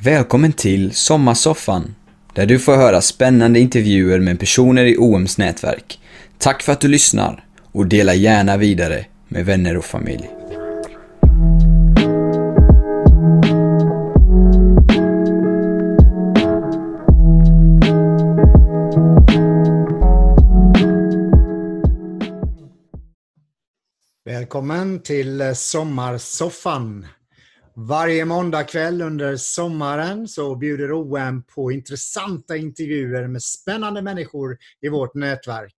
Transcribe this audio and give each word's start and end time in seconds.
Välkommen 0.00 0.52
till 0.52 0.94
Sommarsoffan, 0.94 1.94
där 2.34 2.46
du 2.46 2.58
får 2.58 2.76
höra 2.76 3.00
spännande 3.00 3.60
intervjuer 3.60 4.20
med 4.20 4.40
personer 4.40 4.84
i 4.84 4.96
OMs 4.98 5.38
nätverk. 5.38 6.00
Tack 6.38 6.62
för 6.62 6.72
att 6.72 6.80
du 6.80 6.88
lyssnar 6.88 7.44
och 7.72 7.86
dela 7.86 8.14
gärna 8.14 8.56
vidare 8.56 9.06
med 9.28 9.46
vänner 9.46 9.76
och 9.76 9.84
familj. 9.84 10.30
Välkommen 24.24 25.02
till 25.02 25.52
Sommarsoffan. 25.54 27.06
Varje 27.80 28.24
måndagkväll 28.24 29.02
under 29.02 29.36
sommaren 29.36 30.28
så 30.28 30.56
bjuder 30.56 30.92
OM 30.92 31.42
på 31.54 31.72
intressanta 31.72 32.56
intervjuer 32.56 33.28
med 33.28 33.42
spännande 33.42 34.02
människor 34.02 34.58
i 34.80 34.88
vårt 34.88 35.14
nätverk. 35.14 35.74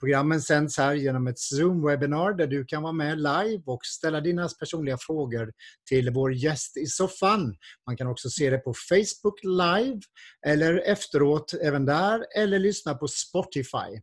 Programmen 0.00 0.42
sänds 0.42 0.78
här 0.78 0.94
genom 0.94 1.26
ett 1.26 1.38
Zoom-webinar 1.38 2.36
där 2.36 2.46
du 2.46 2.64
kan 2.64 2.82
vara 2.82 2.92
med 2.92 3.18
live 3.18 3.62
och 3.66 3.84
ställa 3.84 4.20
dina 4.20 4.48
personliga 4.48 4.98
frågor 5.00 5.52
till 5.88 6.10
vår 6.10 6.32
gäst 6.34 6.76
i 6.76 6.86
soffan. 6.86 7.56
Man 7.86 7.96
kan 7.96 8.06
också 8.06 8.30
se 8.30 8.50
det 8.50 8.58
på 8.58 8.74
Facebook 8.88 9.40
live 9.42 10.00
eller 10.46 10.78
efteråt 10.78 11.54
även 11.62 11.84
där 11.86 12.24
eller 12.36 12.58
lyssna 12.58 12.94
på 12.94 13.08
Spotify. 13.08 14.00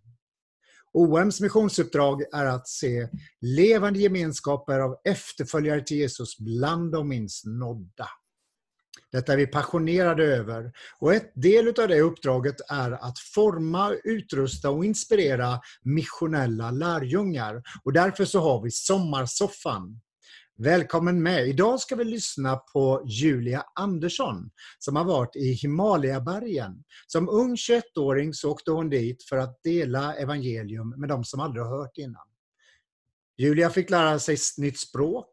OMs 0.94 1.42
missionsuppdrag 1.42 2.22
är 2.34 2.46
att 2.46 2.68
se 2.68 3.08
levande 3.42 4.00
gemenskaper 4.00 4.80
av 4.80 4.98
efterföljare 5.04 5.82
till 5.82 5.98
Jesus 5.98 6.38
bland 6.38 6.92
de 6.92 7.10
minst 7.10 7.46
nådda. 7.46 8.08
Detta 9.12 9.34
är 9.34 9.38
vi 9.38 9.48
passionerade 9.48 10.24
över 10.24 10.72
och 11.00 11.14
ett 11.14 11.32
del 11.36 11.68
av 11.68 11.88
det 11.88 12.02
uppdraget 12.02 12.56
är 12.70 12.92
att 12.92 13.20
forma, 13.20 13.94
utrusta 14.04 14.70
och 14.70 14.86
inspirera 14.86 15.60
missionella 15.82 16.72
lärjungar. 16.72 17.64
Och 17.84 17.94
därför 17.94 18.26
så 18.26 18.40
har 18.40 18.62
vi 18.64 18.72
Sommarsoffan. 18.72 20.02
Välkommen 20.64 21.24
med! 21.24 21.48
Idag 21.48 21.80
ska 21.80 21.96
vi 21.96 22.04
lyssna 22.04 22.56
på 22.56 23.04
Julia 23.06 23.66
Andersson 23.76 24.52
som 24.80 24.96
har 24.96 25.04
varit 25.04 25.36
i 25.36 25.52
Himalayabergen. 25.52 26.84
Som 27.08 27.30
ung 27.30 27.56
21-åring 27.56 28.34
så 28.34 28.52
åkte 28.52 28.72
hon 28.72 28.90
dit 28.90 29.24
för 29.24 29.38
att 29.38 29.64
dela 29.64 30.16
evangelium 30.16 30.90
med 30.98 31.10
de 31.10 31.24
som 31.24 31.40
aldrig 31.40 31.66
har 31.66 31.78
hört 31.78 31.98
innan. 31.98 32.28
Julia 33.38 33.70
fick 33.70 33.90
lära 33.90 34.20
sig 34.20 34.38
nytt 34.58 34.80
språk, 34.80 35.28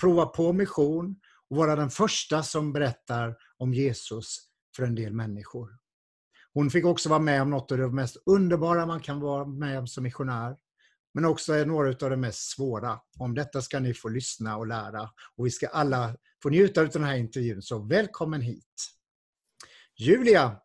prova 0.00 0.26
på 0.26 0.52
mission 0.52 1.16
och 1.50 1.56
vara 1.56 1.76
den 1.76 1.90
första 1.90 2.42
som 2.42 2.72
berättar 2.72 3.36
om 3.58 3.74
Jesus 3.74 4.38
för 4.76 4.82
en 4.82 4.94
del 4.94 5.12
människor. 5.12 5.70
Hon 6.54 6.70
fick 6.70 6.84
också 6.84 7.08
vara 7.08 7.20
med 7.20 7.42
om 7.42 7.50
något 7.50 7.72
av 7.72 7.78
det 7.78 7.88
mest 7.88 8.16
underbara 8.26 8.86
man 8.86 9.00
kan 9.00 9.20
vara 9.20 9.44
med 9.44 9.78
om 9.78 9.86
som 9.86 10.04
missionär 10.04 10.56
men 11.14 11.24
också 11.24 11.52
är 11.52 11.66
några 11.66 11.88
av 11.88 12.10
de 12.10 12.16
mest 12.16 12.50
svåra. 12.50 12.98
Om 13.18 13.34
detta 13.34 13.62
ska 13.62 13.80
ni 13.80 13.94
få 13.94 14.08
lyssna 14.08 14.56
och 14.56 14.66
lära 14.66 15.10
och 15.36 15.46
vi 15.46 15.50
ska 15.50 15.68
alla 15.68 16.16
få 16.42 16.48
njuta 16.48 16.80
av 16.80 16.88
den 16.88 17.04
här 17.04 17.16
intervjun, 17.16 17.62
så 17.62 17.78
välkommen 17.78 18.40
hit! 18.40 18.64
Julia, 19.96 20.56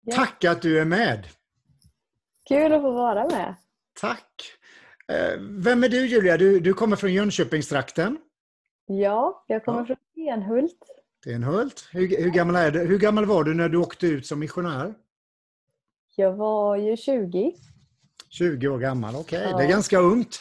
ja. 0.00 0.16
tack 0.16 0.44
att 0.44 0.62
du 0.62 0.80
är 0.80 0.84
med! 0.84 1.28
Kul 2.48 2.72
att 2.72 2.82
få 2.82 2.92
vara 2.92 3.28
med! 3.28 3.54
Tack! 4.00 4.42
Eh, 5.08 5.40
vem 5.40 5.84
är 5.84 5.88
du 5.88 6.06
Julia? 6.06 6.36
Du, 6.36 6.60
du 6.60 6.74
kommer 6.74 6.96
från 6.96 7.12
Jönköpingstrakten? 7.12 8.18
Ja, 8.86 9.44
jag 9.48 9.64
kommer 9.64 9.78
ja. 9.78 9.86
från 9.86 9.96
Tenhult. 10.14 10.78
Tenhult. 11.24 11.88
Hur, 11.92 12.22
hur, 12.22 12.30
gammal 12.30 12.56
är 12.56 12.70
du? 12.70 12.78
hur 12.78 12.98
gammal 12.98 13.26
var 13.26 13.44
du 13.44 13.54
när 13.54 13.68
du 13.68 13.78
åkte 13.78 14.06
ut 14.06 14.26
som 14.26 14.38
missionär? 14.38 14.94
Jag 16.16 16.32
var 16.32 16.76
ju 16.76 16.96
20. 16.96 17.54
20 18.32 18.68
år 18.68 18.78
gammal, 18.78 19.14
okej. 19.16 19.38
Okay. 19.38 19.50
Ja. 19.50 19.56
Det 19.56 19.64
är 19.64 19.68
ganska 19.68 19.98
ungt. 19.98 20.40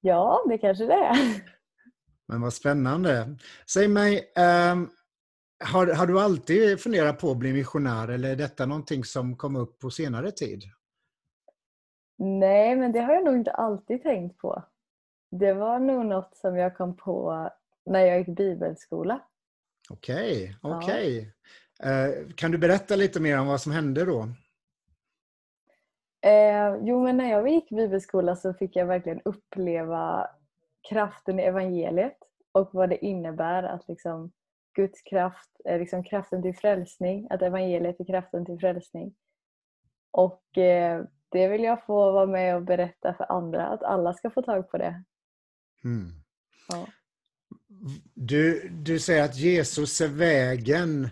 Ja, 0.00 0.44
det 0.48 0.58
kanske 0.58 0.84
det 0.84 0.94
är. 0.94 1.42
Men 2.28 2.40
vad 2.40 2.52
spännande. 2.52 3.36
Säg 3.70 3.88
mig, 3.88 4.32
um, 4.72 4.90
har, 5.64 5.86
har 5.86 6.06
du 6.06 6.20
alltid 6.20 6.80
funderat 6.80 7.18
på 7.18 7.30
att 7.30 7.36
bli 7.36 7.52
missionär 7.52 8.08
eller 8.08 8.30
är 8.30 8.36
detta 8.36 8.66
någonting 8.66 9.04
som 9.04 9.36
kom 9.36 9.56
upp 9.56 9.78
på 9.78 9.90
senare 9.90 10.30
tid? 10.30 10.62
Nej, 12.18 12.76
men 12.76 12.92
det 12.92 13.00
har 13.00 13.14
jag 13.14 13.24
nog 13.24 13.34
inte 13.34 13.50
alltid 13.50 14.02
tänkt 14.02 14.38
på. 14.38 14.64
Det 15.30 15.52
var 15.52 15.78
nog 15.78 16.06
något 16.06 16.36
som 16.36 16.56
jag 16.56 16.76
kom 16.76 16.96
på 16.96 17.50
när 17.86 18.00
jag 18.00 18.18
gick 18.18 18.36
bibelskola. 18.36 19.20
Okej, 19.90 20.56
okay, 20.62 20.76
okej. 20.76 21.18
Okay. 21.18 21.26
Ja. 21.78 22.08
Uh, 22.08 22.32
kan 22.34 22.50
du 22.50 22.58
berätta 22.58 22.96
lite 22.96 23.20
mer 23.20 23.38
om 23.38 23.46
vad 23.46 23.60
som 23.60 23.72
hände 23.72 24.04
då? 24.04 24.28
Eh, 26.22 26.76
jo, 26.82 27.04
men 27.04 27.16
när 27.16 27.30
jag 27.30 27.48
gick 27.48 27.70
bibelskola 27.70 28.36
så 28.36 28.54
fick 28.54 28.76
jag 28.76 28.86
verkligen 28.86 29.20
uppleva 29.24 30.30
kraften 30.88 31.40
i 31.40 31.42
evangeliet 31.42 32.18
och 32.52 32.70
vad 32.72 32.88
det 32.88 33.04
innebär 33.04 33.62
att 33.62 33.88
liksom 33.88 34.32
Guds 34.74 35.02
kraft 35.02 35.50
liksom 35.64 36.04
kraften 36.04 36.42
till 36.42 36.56
frälsning, 36.56 37.26
att 37.30 37.42
evangeliet 37.42 38.00
är 38.00 38.04
kraften 38.04 38.46
till 38.46 38.58
frälsning. 38.58 39.14
Och 40.10 40.58
eh, 40.58 41.04
det 41.28 41.48
vill 41.48 41.62
jag 41.62 41.86
få 41.86 42.12
vara 42.12 42.26
med 42.26 42.56
och 42.56 42.62
berätta 42.62 43.14
för 43.14 43.32
andra, 43.32 43.66
att 43.66 43.82
alla 43.82 44.14
ska 44.14 44.30
få 44.30 44.42
tag 44.42 44.70
på 44.70 44.78
det. 44.78 45.02
Mm. 45.84 46.10
Ja. 46.68 46.86
Du, 48.14 48.68
du 48.68 48.98
säger 48.98 49.24
att 49.24 49.36
Jesus 49.36 50.00
är 50.00 50.08
vägen. 50.08 51.08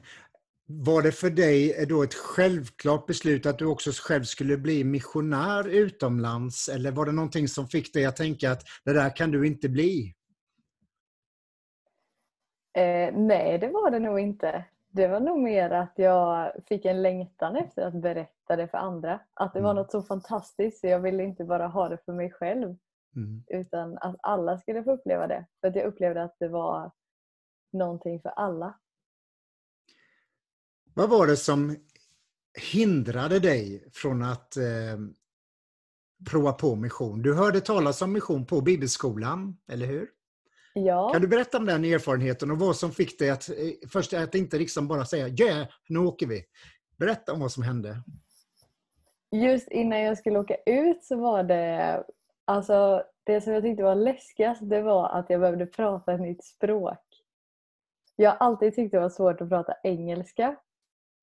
Var 0.70 1.02
det 1.02 1.12
för 1.12 1.30
dig 1.30 1.86
då 1.88 2.02
ett 2.02 2.14
självklart 2.14 3.06
beslut 3.06 3.46
att 3.46 3.58
du 3.58 3.66
också 3.66 3.90
själv 3.94 4.22
skulle 4.22 4.56
bli 4.56 4.84
missionär 4.84 5.68
utomlands? 5.68 6.68
Eller 6.68 6.90
var 6.90 7.06
det 7.06 7.12
någonting 7.12 7.48
som 7.48 7.66
fick 7.66 7.94
dig 7.94 8.06
att 8.06 8.16
tänka 8.16 8.52
att 8.52 8.62
det 8.84 8.92
där 8.92 9.16
kan 9.16 9.30
du 9.30 9.46
inte 9.46 9.68
bli? 9.68 10.14
Eh, 12.78 13.14
nej, 13.14 13.58
det 13.58 13.68
var 13.68 13.90
det 13.90 13.98
nog 13.98 14.20
inte. 14.20 14.64
Det 14.90 15.08
var 15.08 15.20
nog 15.20 15.38
mer 15.38 15.70
att 15.70 15.92
jag 15.96 16.52
fick 16.66 16.84
en 16.84 17.02
längtan 17.02 17.56
efter 17.56 17.82
att 17.82 18.02
berätta 18.02 18.56
det 18.56 18.68
för 18.68 18.78
andra. 18.78 19.20
Att 19.34 19.52
det 19.52 19.60
var 19.60 19.70
mm. 19.70 19.82
något 19.82 19.90
så 19.90 20.02
fantastiskt 20.02 20.80
så 20.80 20.86
jag 20.86 21.00
ville 21.00 21.22
inte 21.22 21.44
bara 21.44 21.66
ha 21.66 21.88
det 21.88 21.98
för 22.04 22.12
mig 22.12 22.30
själv. 22.30 22.76
Mm. 23.16 23.44
Utan 23.46 23.98
att 23.98 24.16
alla 24.22 24.58
skulle 24.58 24.84
få 24.84 24.92
uppleva 24.92 25.26
det. 25.26 25.46
För 25.60 25.68
att 25.68 25.76
jag 25.76 25.84
upplevde 25.84 26.22
att 26.22 26.36
det 26.38 26.48
var 26.48 26.90
någonting 27.72 28.20
för 28.20 28.28
alla. 28.28 28.78
Vad 30.98 31.10
var 31.10 31.26
det 31.26 31.36
som 31.36 31.76
hindrade 32.72 33.38
dig 33.38 33.84
från 33.92 34.22
att 34.22 34.56
eh, 34.56 34.64
prova 36.30 36.52
på 36.52 36.74
mission? 36.74 37.22
Du 37.22 37.34
hörde 37.34 37.60
talas 37.60 38.02
om 38.02 38.12
mission 38.12 38.46
på 38.46 38.60
bibelskolan, 38.60 39.56
eller 39.72 39.86
hur? 39.86 40.08
Ja. 40.74 41.10
Kan 41.12 41.22
du 41.22 41.28
berätta 41.28 41.58
om 41.58 41.66
den 41.66 41.84
erfarenheten 41.84 42.50
och 42.50 42.58
vad 42.58 42.76
som 42.76 42.90
fick 42.90 43.18
dig 43.18 43.30
att 43.30 43.48
eh, 43.48 43.54
först 43.88 44.14
att 44.14 44.34
inte 44.34 44.58
liksom 44.58 44.88
bara 44.88 45.04
säga 45.04 45.28
ja, 45.28 45.46
yeah, 45.46 45.66
nu 45.88 45.98
åker 45.98 46.26
vi. 46.26 46.44
Berätta 46.96 47.32
om 47.32 47.40
vad 47.40 47.52
som 47.52 47.62
hände. 47.62 48.02
Just 49.30 49.68
innan 49.68 50.00
jag 50.00 50.18
skulle 50.18 50.38
åka 50.38 50.56
ut 50.66 51.04
så 51.04 51.16
var 51.16 51.42
det, 51.42 52.04
alltså 52.44 53.02
det 53.24 53.40
som 53.40 53.52
jag 53.52 53.62
tyckte 53.62 53.82
var 53.82 53.94
läskigast 53.94 54.70
det 54.70 54.82
var 54.82 55.08
att 55.08 55.30
jag 55.30 55.40
behövde 55.40 55.66
prata 55.66 56.12
ett 56.12 56.20
nytt 56.20 56.44
språk. 56.44 57.04
Jag 58.16 58.30
har 58.30 58.36
alltid 58.36 58.74
tyckt 58.74 58.92
det 58.92 59.00
var 59.00 59.08
svårt 59.08 59.40
att 59.40 59.48
prata 59.48 59.74
engelska 59.82 60.56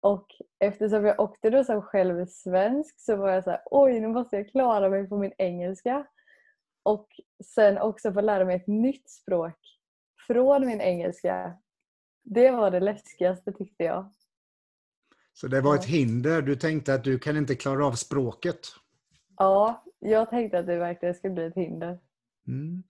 och 0.06 0.28
eftersom 0.60 1.06
jag 1.06 1.20
åkte 1.20 1.50
då 1.50 1.64
som 1.64 1.82
själv 1.82 2.26
svensk 2.26 3.00
så 3.00 3.16
var 3.16 3.30
jag 3.30 3.44
så 3.44 3.50
här, 3.50 3.62
oj 3.66 4.00
nu 4.00 4.08
måste 4.08 4.36
jag 4.36 4.50
klara 4.50 4.90
mig 4.90 5.10
på 5.10 5.18
min 5.18 5.34
engelska. 5.38 6.08
Och 6.84 7.08
sen 7.44 7.78
också 7.78 8.14
få 8.14 8.22
lära 8.22 8.46
mig 8.46 8.56
ett 8.56 8.68
nytt 8.68 9.10
språk 9.10 9.60
från 10.28 10.66
min 10.66 10.82
engelska. 10.82 11.58
Det 12.24 12.52
var 12.52 12.72
det 12.72 12.80
läskigaste 12.80 13.52
tyckte 13.52 13.84
jag. 13.84 14.14
Så 15.34 15.48
det 15.48 15.62
var 15.62 15.76
ett 15.76 15.86
hinder? 15.86 16.42
Du 16.42 16.56
tänkte 16.56 16.94
att 16.94 17.04
du 17.04 17.20
kan 17.20 17.38
inte 17.38 17.56
klara 17.56 17.88
av 17.88 17.92
språket? 17.92 18.60
Ja, 19.38 19.84
jag 20.00 20.30
tänkte 20.30 20.60
att 20.60 20.68
det 20.68 20.78
verkligen 20.78 21.16
skulle 21.16 21.34
bli 21.34 21.46
ett 21.46 21.56
hinder. 21.56 22.00
Mm. 22.48 22.84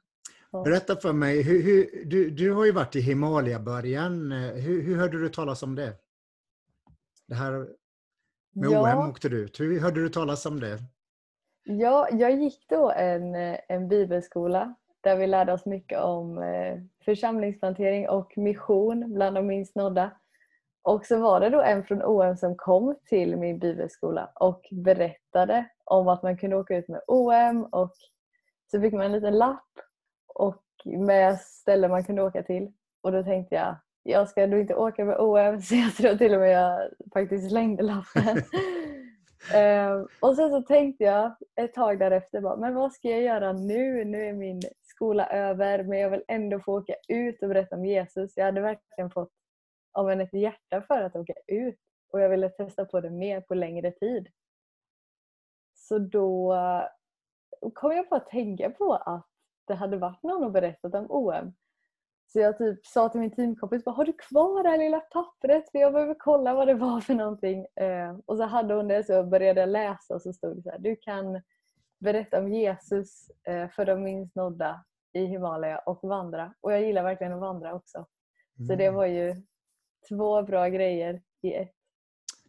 Berätta 0.63 0.95
för 0.95 1.13
mig, 1.13 1.41
hur, 1.41 1.63
hur, 1.63 2.05
du, 2.05 2.29
du 2.29 2.51
har 2.51 2.65
ju 2.65 2.71
varit 2.71 2.95
i 2.95 3.01
Himalaya-början. 3.01 4.31
Hur, 4.31 4.81
hur 4.81 4.95
hörde 4.95 5.21
du 5.21 5.29
talas 5.29 5.63
om 5.63 5.75
det? 5.75 6.04
Det 7.27 7.35
här 7.35 7.51
med 8.51 8.69
ja. 8.69 8.97
OM 9.03 9.09
åkte 9.09 9.29
du 9.29 9.37
ut. 9.37 9.59
Hur 9.59 9.79
hörde 9.79 10.01
du 10.01 10.09
talas 10.09 10.45
om 10.45 10.59
det? 10.59 10.79
Ja, 11.63 12.07
jag 12.11 12.31
gick 12.31 12.69
då 12.69 12.91
en, 12.91 13.35
en 13.67 13.87
bibelskola 13.87 14.75
där 15.01 15.15
vi 15.15 15.27
lärde 15.27 15.53
oss 15.53 15.65
mycket 15.65 15.99
om 15.99 16.37
eh, 16.37 16.77
församlingsplantering 17.05 18.09
och 18.09 18.37
mission 18.37 19.13
bland 19.13 19.35
de 19.35 19.47
minst 19.47 19.75
nådda. 19.75 20.11
Och 20.81 21.05
så 21.05 21.19
var 21.19 21.39
det 21.39 21.49
då 21.49 21.61
en 21.61 21.83
från 21.83 22.03
OM 22.03 22.37
som 22.37 22.55
kom 22.57 22.95
till 23.05 23.37
min 23.37 23.59
bibelskola 23.59 24.31
och 24.35 24.61
berättade 24.71 25.65
om 25.83 26.07
att 26.07 26.23
man 26.23 26.37
kunde 26.37 26.55
åka 26.55 26.77
ut 26.77 26.87
med 26.87 27.01
OM 27.07 27.63
och 27.63 27.93
så 28.71 28.81
fick 28.81 28.93
man 28.93 29.05
en 29.05 29.11
liten 29.11 29.37
lapp 29.37 29.71
och 30.27 30.63
med 30.85 31.39
ställen 31.39 31.91
man 31.91 32.03
kunde 32.03 32.23
åka 32.23 32.43
till. 32.43 32.71
Och 33.01 33.11
då 33.11 33.23
tänkte 33.23 33.55
jag, 33.55 33.75
jag 34.07 34.29
ska 34.29 34.47
nog 34.47 34.59
inte 34.59 34.75
åka 34.75 35.05
med 35.05 35.19
OM 35.19 35.61
så 35.61 35.75
jag 35.75 35.95
tror 35.95 36.15
till 36.15 36.33
och 36.33 36.39
med 36.39 36.51
jag 36.51 36.89
faktiskt 37.13 37.49
slängde 37.49 37.83
lappen. 37.83 38.37
uh, 39.55 40.05
och 40.19 40.35
sen 40.35 40.49
så 40.49 40.61
tänkte 40.61 41.03
jag 41.03 41.35
ett 41.55 41.73
tag 41.73 41.99
därefter, 41.99 42.41
bara, 42.41 42.57
men 42.57 42.75
vad 42.75 42.93
ska 42.93 43.09
jag 43.09 43.21
göra 43.21 43.53
nu? 43.53 44.05
Nu 44.05 44.25
är 44.25 44.33
min 44.33 44.61
skola 44.81 45.27
över 45.27 45.83
men 45.83 45.99
jag 45.99 46.09
vill 46.09 46.23
ändå 46.27 46.59
få 46.59 46.77
åka 46.77 46.93
ut 47.07 47.43
och 47.43 47.49
berätta 47.49 47.75
om 47.75 47.85
Jesus. 47.85 48.33
Jag 48.35 48.45
hade 48.45 48.61
verkligen 48.61 49.11
fått 49.11 49.31
av 49.91 50.11
ett 50.11 50.33
hjärta 50.33 50.81
för 50.81 51.01
att 51.01 51.15
åka 51.15 51.33
ut 51.47 51.79
och 52.11 52.21
jag 52.21 52.29
ville 52.29 52.49
testa 52.49 52.85
på 52.85 53.01
det 53.01 53.09
mer 53.09 53.41
på 53.41 53.53
längre 53.53 53.91
tid. 53.91 54.27
Så 55.73 55.99
då 55.99 56.55
kom 57.73 57.91
jag 57.91 58.09
på 58.09 58.15
att 58.15 58.29
tänka 58.29 58.69
på 58.69 58.93
att 58.93 59.27
det 59.67 59.73
hade 59.73 59.97
varit 59.97 60.23
någon 60.23 60.43
och 60.43 60.51
berättat 60.51 60.95
om 60.95 61.05
OM. 61.09 61.53
Så 62.27 62.39
jag 62.39 62.57
typ 62.57 62.85
sa 62.85 63.09
till 63.09 63.19
min 63.19 63.31
teamkompis, 63.31 63.85
har 63.85 64.05
du 64.05 64.13
kvar 64.13 64.63
det 64.63 64.69
här 64.69 64.77
lilla 64.77 64.99
pappret? 64.99 65.71
För 65.71 65.79
jag 65.79 65.93
behöver 65.93 66.15
kolla 66.19 66.53
vad 66.53 66.67
det 66.67 66.73
var 66.73 67.01
för 67.01 67.13
någonting. 67.13 67.65
Eh, 67.75 68.17
och 68.25 68.37
så 68.37 68.43
hade 68.43 68.73
hon 68.73 68.87
det 68.87 69.03
så 69.03 69.23
började 69.23 69.59
jag 69.59 69.69
läsa 69.69 70.15
och 70.15 70.21
så 70.21 70.33
stod 70.33 70.55
det 70.55 70.61
så 70.61 70.69
här, 70.71 70.79
du 70.79 70.95
kan 70.95 71.41
berätta 71.99 72.39
om 72.39 72.53
Jesus 72.53 73.29
eh, 73.47 73.69
för 73.69 73.85
de 73.85 74.03
minst 74.03 74.35
nådda 74.35 74.85
i 75.13 75.25
Himalaya 75.25 75.77
och 75.77 75.99
vandra. 76.03 76.53
Och 76.61 76.73
jag 76.73 76.81
gillar 76.81 77.03
verkligen 77.03 77.33
att 77.33 77.39
vandra 77.39 77.73
också. 77.73 77.97
Mm. 77.97 78.67
Så 78.67 78.75
det 78.75 78.85
mm. 78.85 78.95
var 78.95 79.05
ju 79.05 79.35
två 80.09 80.43
bra 80.43 80.67
grejer 80.67 81.21
i 81.41 81.53
ett. 81.53 81.71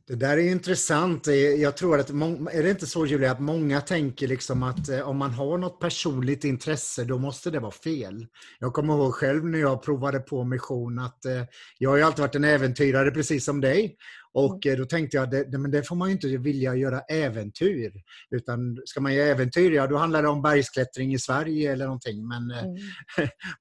Det 0.09 0.15
där 0.15 0.39
är 0.39 0.51
intressant. 0.51 1.27
Jag 1.59 1.77
tror 1.77 2.01
att, 2.01 2.11
är 2.11 2.63
det 2.63 2.71
inte 2.71 2.87
så 2.87 3.07
Julia, 3.07 3.31
att 3.31 3.41
många 3.41 3.81
tänker 3.81 4.29
liksom 4.29 4.63
att 4.63 4.89
eh, 4.89 5.09
om 5.09 5.17
man 5.17 5.31
har 5.31 5.59
något 5.59 5.81
personligt 5.81 6.45
intresse, 6.45 7.05
då 7.05 7.19
måste 7.19 7.51
det 7.51 7.61
vara 7.61 7.73
fel. 7.73 8.27
Jag 8.59 8.73
kommer 8.73 8.95
ihåg 8.95 9.15
själv 9.15 9.45
när 9.45 9.59
jag 9.59 9.83
provade 9.83 10.21
på 10.21 10.45
mission 10.45 10.99
att 10.99 11.25
eh, 11.25 11.43
jag 11.79 11.91
har 11.91 11.97
ju 11.97 12.03
alltid 12.03 12.21
varit 12.21 12.35
en 12.35 12.45
äventyrare 12.45 13.11
precis 13.11 13.45
som 13.45 13.61
dig. 13.61 13.97
Och 14.33 14.67
mm. 14.67 14.75
eh, 14.75 14.81
då 14.81 14.87
tänkte 14.87 15.17
jag, 15.17 15.31
det, 15.31 15.59
men 15.59 15.71
det 15.71 15.83
får 15.83 15.97
man 15.97 16.09
ju 16.09 16.15
inte 16.15 16.29
vilja 16.29 16.75
göra 16.75 17.01
äventyr. 17.01 17.93
Utan 18.31 18.83
ska 18.85 19.01
man 19.01 19.15
göra 19.15 19.29
äventyr, 19.29 19.71
ja 19.71 19.87
då 19.87 19.97
handlar 19.97 20.23
det 20.23 20.29
om 20.29 20.43
bergsklättring 20.43 21.15
i 21.15 21.19
Sverige 21.19 21.73
eller 21.73 21.85
någonting. 21.85 22.29
Men, 22.29 22.51
mm. 22.51 22.77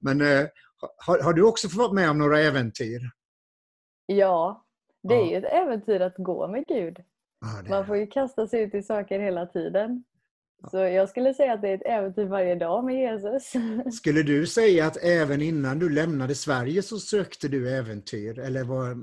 men 0.00 0.20
har, 0.96 1.22
har 1.22 1.32
du 1.32 1.42
också 1.42 1.68
fått 1.68 1.78
vara 1.78 1.92
med 1.92 2.10
om 2.10 2.18
några 2.18 2.40
äventyr? 2.40 3.00
Ja, 4.06 4.65
det 5.08 5.14
är 5.14 5.30
ju 5.30 5.36
ett 5.36 5.52
äventyr 5.52 6.00
att 6.00 6.16
gå 6.16 6.48
med 6.48 6.66
Gud. 6.66 6.98
Ja, 7.40 7.70
Man 7.70 7.86
får 7.86 7.96
ju 7.96 8.06
kasta 8.06 8.46
sig 8.46 8.62
ut 8.62 8.74
i 8.74 8.82
saker 8.82 9.20
hela 9.20 9.46
tiden. 9.46 10.04
Så 10.70 10.76
jag 10.76 11.08
skulle 11.08 11.34
säga 11.34 11.52
att 11.52 11.62
det 11.62 11.68
är 11.68 11.74
ett 11.74 11.86
äventyr 11.86 12.24
varje 12.24 12.54
dag 12.54 12.84
med 12.84 12.94
Jesus. 12.94 13.52
Skulle 13.96 14.22
du 14.22 14.46
säga 14.46 14.86
att 14.86 14.96
även 14.96 15.42
innan 15.42 15.78
du 15.78 15.88
lämnade 15.88 16.34
Sverige 16.34 16.82
så 16.82 16.98
sökte 16.98 17.48
du 17.48 17.70
äventyr? 17.70 18.38
Eller 18.38 18.64
var, 18.64 18.96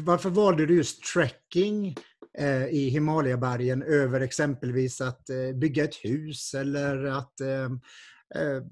varför 0.00 0.30
valde 0.30 0.66
du 0.66 0.76
just 0.76 1.14
trekking 1.14 1.94
eh, 2.38 2.66
i 2.66 2.88
Himalayabergen 2.88 3.82
över 3.82 4.20
exempelvis 4.20 5.00
att 5.00 5.30
eh, 5.30 5.56
bygga 5.56 5.84
ett 5.84 6.04
hus 6.04 6.54
eller 6.54 7.04
att 7.04 7.40
eh, 7.40 7.64
eh 8.42 8.62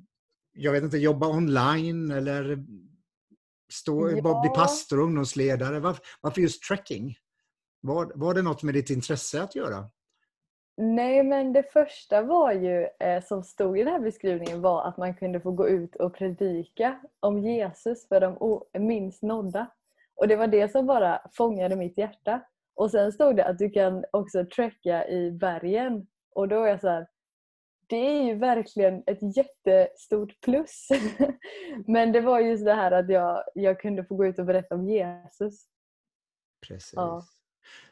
jag 0.58 0.72
vet 0.72 0.82
inte, 0.82 0.98
jobba 0.98 1.28
online 1.28 2.10
eller 2.10 2.64
Stå, 3.72 4.10
ja. 4.10 4.40
Bli 4.40 4.50
pastor 4.50 4.98
och 4.98 5.04
ungdomsledare. 5.04 5.80
Varför, 5.80 6.04
varför 6.20 6.40
just 6.40 6.62
trekking? 6.62 7.16
Var, 7.80 8.12
var 8.14 8.34
det 8.34 8.42
något 8.42 8.62
med 8.62 8.74
ditt 8.74 8.90
intresse 8.90 9.42
att 9.42 9.54
göra? 9.54 9.90
Nej, 10.76 11.22
men 11.22 11.52
det 11.52 11.72
första 11.72 12.22
var 12.22 12.52
ju, 12.52 12.88
eh, 13.00 13.22
som 13.22 13.42
stod 13.42 13.78
i 13.78 13.84
den 13.84 13.92
här 13.92 14.00
beskrivningen 14.00 14.62
var 14.62 14.88
att 14.88 14.96
man 14.96 15.14
kunde 15.14 15.40
få 15.40 15.50
gå 15.50 15.68
ut 15.68 15.96
och 15.96 16.14
predika 16.14 17.00
om 17.20 17.38
Jesus 17.38 18.08
för 18.08 18.20
de 18.20 18.60
minst 18.78 19.22
nådda. 19.22 19.66
Och 20.16 20.28
det 20.28 20.36
var 20.36 20.46
det 20.46 20.72
som 20.72 20.86
bara 20.86 21.20
fångade 21.32 21.76
mitt 21.76 21.98
hjärta. 21.98 22.42
Och 22.74 22.90
sen 22.90 23.12
stod 23.12 23.36
det 23.36 23.44
att 23.44 23.58
du 23.58 23.70
kan 23.70 24.04
också 24.12 24.44
trekka 24.56 25.08
i 25.08 25.30
bergen. 25.30 26.06
Och 26.34 26.48
då 26.48 26.62
är 26.62 26.68
jag 26.68 26.80
så 26.80 26.88
här, 26.88 27.06
det 27.86 27.96
är 27.96 28.22
ju 28.22 28.34
verkligen 28.34 29.02
ett 29.06 29.36
jättestort 29.36 30.40
plus. 30.40 30.88
Men 31.86 32.12
det 32.12 32.20
var 32.20 32.40
just 32.40 32.64
det 32.64 32.74
här 32.74 32.92
att 32.92 33.10
jag, 33.10 33.42
jag 33.54 33.80
kunde 33.80 34.04
få 34.04 34.14
gå 34.14 34.26
ut 34.26 34.38
och 34.38 34.46
berätta 34.46 34.74
om 34.74 34.88
Jesus. 34.88 35.64
Precis. 36.68 36.92
Ja. 36.96 37.26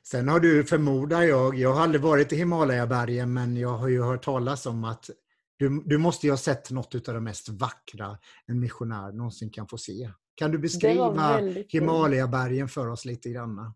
Sen 0.03 0.29
har 0.29 0.41
du, 0.41 0.65
förmodar 0.65 1.23
jag, 1.23 1.55
jag 1.55 1.73
har 1.73 1.83
aldrig 1.83 2.03
varit 2.03 2.33
i 2.33 2.37
Himalayabergen 2.37 3.33
men 3.33 3.57
jag 3.57 3.69
har 3.69 3.89
ju 3.89 4.03
hört 4.03 4.25
talas 4.25 4.67
om 4.67 4.85
att 4.85 5.11
du, 5.57 5.83
du 5.87 5.99
måste 5.99 6.27
ju 6.27 6.33
ha 6.33 6.37
sett 6.37 6.71
något 6.71 7.09
av 7.09 7.15
det 7.15 7.21
mest 7.21 7.49
vackra 7.49 8.19
en 8.47 8.61
missionär 8.61 9.13
någonsin 9.13 9.51
kan 9.51 9.69
få 9.69 9.79
se. 9.79 10.11
Kan 10.35 10.51
du 10.51 10.59
beskriva 10.59 11.41
Himalayabergen 11.69 12.69
för 12.69 12.89
oss 12.89 13.05
lite 13.05 13.29
grann? 13.29 13.75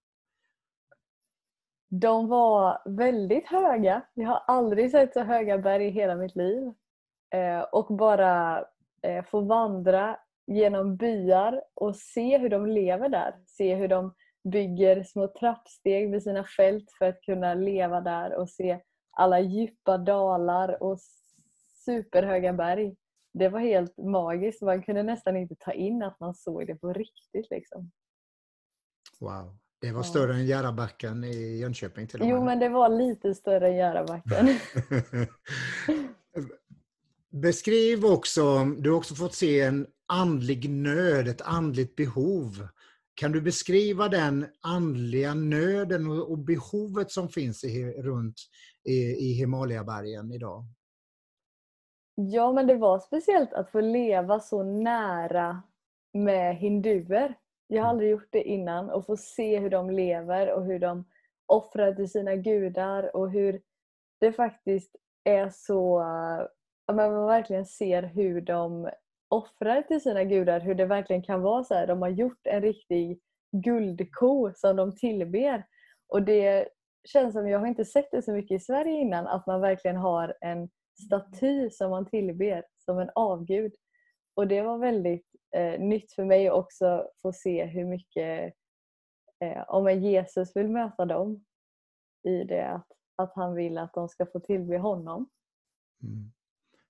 De 1.88 2.28
var 2.28 2.82
väldigt 2.84 3.46
höga. 3.46 4.02
Jag 4.14 4.28
har 4.28 4.42
aldrig 4.46 4.90
sett 4.90 5.12
så 5.12 5.20
höga 5.20 5.58
berg 5.58 5.86
i 5.86 5.90
hela 5.90 6.16
mitt 6.16 6.36
liv. 6.36 6.72
Eh, 7.34 7.60
och 7.60 7.96
bara 7.96 8.64
eh, 9.02 9.24
få 9.24 9.40
vandra 9.40 10.18
genom 10.46 10.96
byar 10.96 11.62
och 11.74 11.96
se 11.96 12.38
hur 12.38 12.48
de 12.48 12.66
lever 12.66 13.08
där. 13.08 13.34
Se 13.46 13.74
hur 13.74 13.88
de 13.88 14.14
bygger 14.44 15.02
små 15.02 15.28
trappsteg 15.28 16.10
vid 16.10 16.22
sina 16.22 16.44
fält 16.44 16.92
för 16.98 17.08
att 17.08 17.20
kunna 17.20 17.54
leva 17.54 18.00
där 18.00 18.34
och 18.34 18.50
se 18.50 18.80
alla 19.10 19.40
djupa 19.40 19.98
dalar 19.98 20.82
och 20.82 20.98
superhöga 21.84 22.52
berg. 22.52 22.96
Det 23.32 23.48
var 23.48 23.60
helt 23.60 23.98
magiskt. 23.98 24.62
Man 24.62 24.82
kunde 24.82 25.02
nästan 25.02 25.36
inte 25.36 25.54
ta 25.54 25.72
in 25.72 26.02
att 26.02 26.20
man 26.20 26.34
såg 26.34 26.66
det 26.66 26.74
på 26.74 26.92
riktigt. 26.92 27.50
Liksom. 27.50 27.90
Wow. 29.20 29.56
Det 29.80 29.92
var 29.92 30.02
större 30.02 30.34
än 30.34 30.46
Järrabacken 30.46 31.24
i 31.24 31.56
Jönköping 31.56 32.06
till 32.06 32.20
och 32.20 32.26
med. 32.26 32.34
Jo, 32.34 32.44
men 32.44 32.58
det 32.58 32.68
var 32.68 32.88
lite 32.88 33.34
större 33.34 33.68
än 33.68 33.76
Järrabacken. 33.76 34.48
Beskriv 37.30 38.04
också, 38.04 38.64
du 38.64 38.90
har 38.90 38.96
också 38.96 39.14
fått 39.14 39.34
se 39.34 39.60
en 39.60 39.86
andlig 40.06 40.70
nöd, 40.70 41.28
ett 41.28 41.42
andligt 41.42 41.96
behov. 41.96 42.68
Kan 43.14 43.32
du 43.32 43.40
beskriva 43.40 44.08
den 44.08 44.46
andliga 44.60 45.34
nöden 45.34 46.10
och 46.10 46.38
behovet 46.38 47.10
som 47.10 47.28
finns 47.28 47.64
i, 47.64 47.84
runt 47.84 48.36
i, 48.84 48.94
i 49.00 49.32
Himalayabergen 49.32 50.32
idag? 50.32 50.64
Ja, 52.14 52.52
men 52.52 52.66
det 52.66 52.74
var 52.74 52.98
speciellt 52.98 53.52
att 53.52 53.70
få 53.70 53.80
leva 53.80 54.40
så 54.40 54.62
nära 54.62 55.62
med 56.12 56.56
hinduer. 56.56 57.34
Jag 57.70 57.82
har 57.82 57.90
aldrig 57.90 58.10
gjort 58.10 58.28
det 58.32 58.42
innan 58.42 58.90
och 58.90 59.06
få 59.06 59.16
se 59.16 59.58
hur 59.58 59.70
de 59.70 59.90
lever 59.90 60.52
och 60.52 60.64
hur 60.64 60.78
de 60.78 61.04
offrar 61.46 61.92
till 61.92 62.10
sina 62.10 62.36
gudar 62.36 63.16
och 63.16 63.30
hur 63.30 63.62
det 64.20 64.32
faktiskt 64.32 64.96
är 65.24 65.48
så... 65.48 65.98
att 66.86 66.96
man 66.96 67.26
verkligen 67.26 67.66
ser 67.66 68.02
hur 68.02 68.40
de 68.40 68.90
offrar 69.28 69.82
till 69.82 70.00
sina 70.00 70.24
gudar. 70.24 70.60
Hur 70.60 70.74
det 70.74 70.84
verkligen 70.86 71.22
kan 71.22 71.42
vara 71.42 71.64
så 71.64 71.74
här. 71.74 71.86
De 71.86 72.02
har 72.02 72.08
gjort 72.08 72.46
en 72.46 72.62
riktig 72.62 73.20
guldko 73.52 74.52
som 74.54 74.76
de 74.76 74.96
tillber. 74.96 75.66
Och 76.08 76.22
det 76.22 76.68
känns 77.04 77.32
som, 77.32 77.48
jag 77.48 77.58
har 77.58 77.66
inte 77.66 77.84
sett 77.84 78.10
det 78.10 78.22
så 78.22 78.32
mycket 78.32 78.56
i 78.56 78.64
Sverige 78.64 79.00
innan, 79.00 79.26
att 79.26 79.46
man 79.46 79.60
verkligen 79.60 79.96
har 79.96 80.36
en 80.40 80.68
staty 81.06 81.70
som 81.70 81.90
man 81.90 82.06
tillber 82.06 82.64
som 82.78 82.98
en 82.98 83.10
avgud. 83.14 83.72
Och 84.34 84.48
det 84.48 84.62
var 84.62 84.78
väldigt 84.78 85.27
eh, 85.56 85.80
nytt 85.80 86.12
för 86.12 86.24
mig 86.24 86.50
också 86.50 87.08
få 87.22 87.32
se 87.32 87.64
hur 87.64 87.84
mycket, 87.84 88.54
eh, 89.40 89.64
om 89.68 89.86
en 89.86 90.02
Jesus 90.02 90.56
vill 90.56 90.68
möta 90.68 91.04
dem 91.04 91.44
i 92.22 92.44
det 92.44 92.68
att, 92.68 92.86
att 93.16 93.32
han 93.34 93.54
vill 93.54 93.78
att 93.78 93.94
de 93.94 94.08
ska 94.08 94.26
få 94.26 94.40
tillbe 94.40 94.78
honom. 94.78 95.28
Mm. 96.02 96.32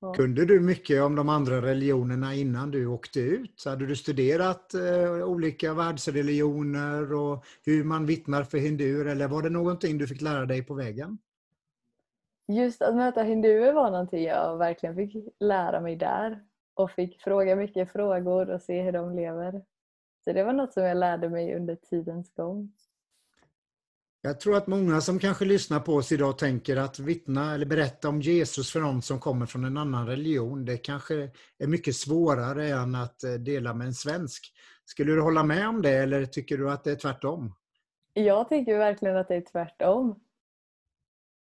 Ja. 0.00 0.12
Kunde 0.12 0.44
du 0.44 0.60
mycket 0.60 1.02
om 1.02 1.14
de 1.14 1.28
andra 1.28 1.62
religionerna 1.62 2.34
innan 2.34 2.70
du 2.70 2.86
åkte 2.86 3.20
ut? 3.20 3.62
Hade 3.64 3.86
du 3.86 3.96
studerat 3.96 4.74
eh, 4.74 5.24
olika 5.24 5.74
världsreligioner 5.74 7.12
och 7.12 7.44
hur 7.64 7.84
man 7.84 8.06
vittnar 8.06 8.42
för 8.42 8.58
hinduer 8.58 9.04
eller 9.04 9.28
var 9.28 9.42
det 9.42 9.50
någonting 9.50 9.98
du 9.98 10.06
fick 10.06 10.20
lära 10.20 10.46
dig 10.46 10.62
på 10.62 10.74
vägen? 10.74 11.18
Just 12.48 12.82
att 12.82 12.94
möta 12.94 13.22
hinduer 13.22 13.72
var 13.72 13.90
någonting 13.90 14.24
jag 14.24 14.58
verkligen 14.58 14.96
fick 14.96 15.16
lära 15.40 15.80
mig 15.80 15.96
där 15.96 16.44
och 16.78 16.90
fick 16.90 17.20
fråga 17.20 17.56
mycket 17.56 17.92
frågor 17.92 18.50
och 18.50 18.62
se 18.62 18.82
hur 18.82 18.92
de 18.92 19.16
lever. 19.16 19.62
Så 20.24 20.32
det 20.32 20.44
var 20.44 20.52
något 20.52 20.72
som 20.72 20.82
jag 20.82 20.96
lärde 20.96 21.28
mig 21.28 21.54
under 21.54 21.74
tidens 21.74 22.34
gång. 22.34 22.72
Jag 24.22 24.40
tror 24.40 24.56
att 24.56 24.66
många 24.66 25.00
som 25.00 25.18
kanske 25.18 25.44
lyssnar 25.44 25.80
på 25.80 25.92
oss 25.94 26.12
idag 26.12 26.38
tänker 26.38 26.76
att 26.76 26.98
vittna 26.98 27.54
eller 27.54 27.66
berätta 27.66 28.08
om 28.08 28.20
Jesus 28.20 28.72
för 28.72 28.80
någon 28.80 29.02
som 29.02 29.20
kommer 29.20 29.46
från 29.46 29.64
en 29.64 29.76
annan 29.76 30.06
religion, 30.06 30.64
det 30.64 30.76
kanske 30.76 31.30
är 31.58 31.66
mycket 31.66 31.96
svårare 31.96 32.68
än 32.68 32.94
att 32.94 33.24
eh, 33.24 33.32
dela 33.32 33.74
med 33.74 33.86
en 33.86 33.94
svensk. 33.94 34.54
Skulle 34.84 35.12
du 35.12 35.20
hålla 35.20 35.42
med 35.42 35.68
om 35.68 35.82
det 35.82 35.92
eller 35.92 36.26
tycker 36.26 36.58
du 36.58 36.70
att 36.70 36.84
det 36.84 36.90
är 36.90 36.96
tvärtom? 36.96 37.54
Jag 38.12 38.48
tycker 38.48 38.78
verkligen 38.78 39.16
att 39.16 39.28
det 39.28 39.34
är 39.36 39.44
tvärtom. 39.52 40.20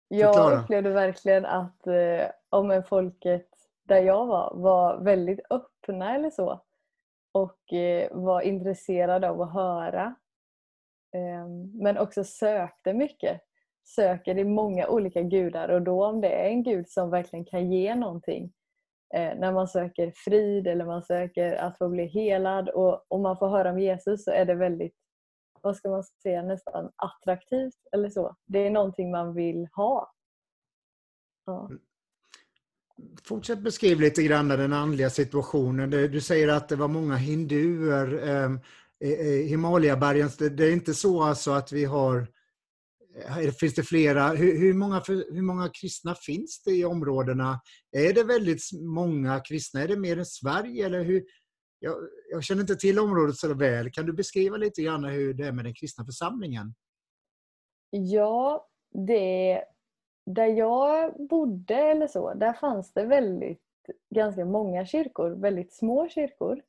Jag 0.07 0.35
Förklara. 0.35 0.61
upplevde 0.61 0.89
verkligen 0.89 1.45
att 1.45 1.87
eh, 1.87 2.31
om 2.49 2.71
en 2.71 2.83
folket 2.83 3.56
där 3.87 4.01
jag 4.01 4.25
var 4.25 4.53
var 4.55 4.97
väldigt 5.03 5.39
öppna 5.49 6.15
eller 6.15 6.29
så. 6.29 6.61
och 7.33 7.73
eh, 7.73 8.09
var 8.11 8.41
intresserade 8.41 9.29
av 9.29 9.41
att 9.41 9.53
höra. 9.53 10.15
Ehm, 11.15 11.71
men 11.83 11.97
också 11.97 12.23
sökte 12.23 12.93
mycket. 12.93 13.41
Söker 13.95 14.37
i 14.37 14.43
många 14.43 14.87
olika 14.87 15.21
gudar 15.21 15.69
och 15.69 15.81
då 15.81 16.05
om 16.05 16.21
det 16.21 16.29
är 16.29 16.49
en 16.49 16.63
gud 16.63 16.89
som 16.89 17.09
verkligen 17.09 17.45
kan 17.45 17.71
ge 17.71 17.95
någonting. 17.95 18.53
Eh, 19.15 19.35
när 19.39 19.51
man 19.53 19.67
söker 19.67 20.11
frid 20.15 20.67
eller 20.67 20.85
man 20.85 21.03
söker 21.03 21.55
att 21.55 21.77
få 21.77 21.89
bli 21.89 22.05
helad 22.05 22.69
och 22.69 23.05
om 23.07 23.21
man 23.21 23.37
får 23.37 23.49
höra 23.49 23.71
om 23.71 23.79
Jesus 23.79 24.23
så 24.23 24.31
är 24.31 24.45
det 24.45 24.55
väldigt, 24.55 24.95
vad 25.61 25.75
ska 25.75 25.89
man 25.89 26.03
säga, 26.03 26.41
nästan 26.41 26.91
attraktivt 26.95 27.87
eller 27.91 28.09
så. 28.09 28.35
Det 28.45 28.59
är 28.59 28.71
någonting 28.71 29.11
man 29.11 29.33
vill 29.33 29.67
ha. 29.75 30.11
Ja. 31.45 31.65
Mm. 31.65 31.79
Fortsätt 33.23 33.59
beskriva 33.59 34.01
lite 34.01 34.23
grann 34.23 34.47
den 34.47 34.73
andliga 34.73 35.09
situationen. 35.09 35.89
Du 35.89 36.21
säger 36.21 36.47
att 36.47 36.69
det 36.69 36.75
var 36.75 36.87
många 36.87 37.15
hinduer. 37.15 38.29
Ehm, 38.29 38.59
Himalayabergen, 39.47 40.29
det 40.39 40.65
är 40.65 40.71
inte 40.71 40.93
så 40.93 41.23
alltså 41.23 41.51
att 41.51 41.71
vi 41.71 41.85
har 41.85 42.27
eh, 43.25 43.51
Finns 43.51 43.75
det 43.75 43.83
flera? 43.83 44.27
Hur, 44.27 44.57
hur, 44.57 44.73
många, 44.73 45.03
hur 45.07 45.41
många 45.41 45.69
kristna 45.69 46.15
finns 46.15 46.63
det 46.65 46.71
i 46.71 46.85
områdena? 46.85 47.61
Är 47.91 48.13
det 48.13 48.23
väldigt 48.23 48.61
många 48.73 49.39
kristna? 49.39 49.81
Är 49.81 49.87
det 49.87 49.99
mer 49.99 50.17
än 50.17 50.25
Sverige? 50.25 50.85
Eller 50.85 51.03
hur? 51.03 51.23
Jag, 51.79 51.95
jag 52.31 52.43
känner 52.43 52.61
inte 52.61 52.75
till 52.75 52.99
området 52.99 53.37
så 53.37 53.53
väl. 53.53 53.91
Kan 53.91 54.05
du 54.05 54.13
beskriva 54.13 54.57
lite 54.57 54.81
grann 54.81 55.03
hur 55.03 55.33
det 55.33 55.47
är 55.47 55.51
med 55.51 55.65
den 55.65 55.73
kristna 55.73 56.05
församlingen? 56.05 56.73
Ja, 57.89 58.67
det 59.07 59.63
där 60.27 60.47
jag 60.47 61.13
bodde 61.27 61.75
eller 61.75 62.07
så, 62.07 62.33
där 62.33 62.53
fanns 62.53 62.93
det 62.93 63.05
väldigt, 63.05 63.61
ganska 64.09 64.45
många 64.45 64.85
kyrkor, 64.85 65.29
väldigt 65.29 65.73
små 65.73 66.09
kyrkor. 66.09 66.61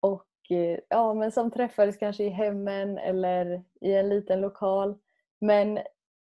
Och 0.00 0.50
eh, 0.50 0.78
ja, 0.88 1.14
men 1.14 1.32
som 1.32 1.50
träffades 1.50 1.96
kanske 1.96 2.24
i 2.24 2.28
hemmen 2.28 2.98
eller 2.98 3.62
i 3.80 3.94
en 3.94 4.08
liten 4.08 4.40
lokal. 4.40 4.98
Men 5.40 5.78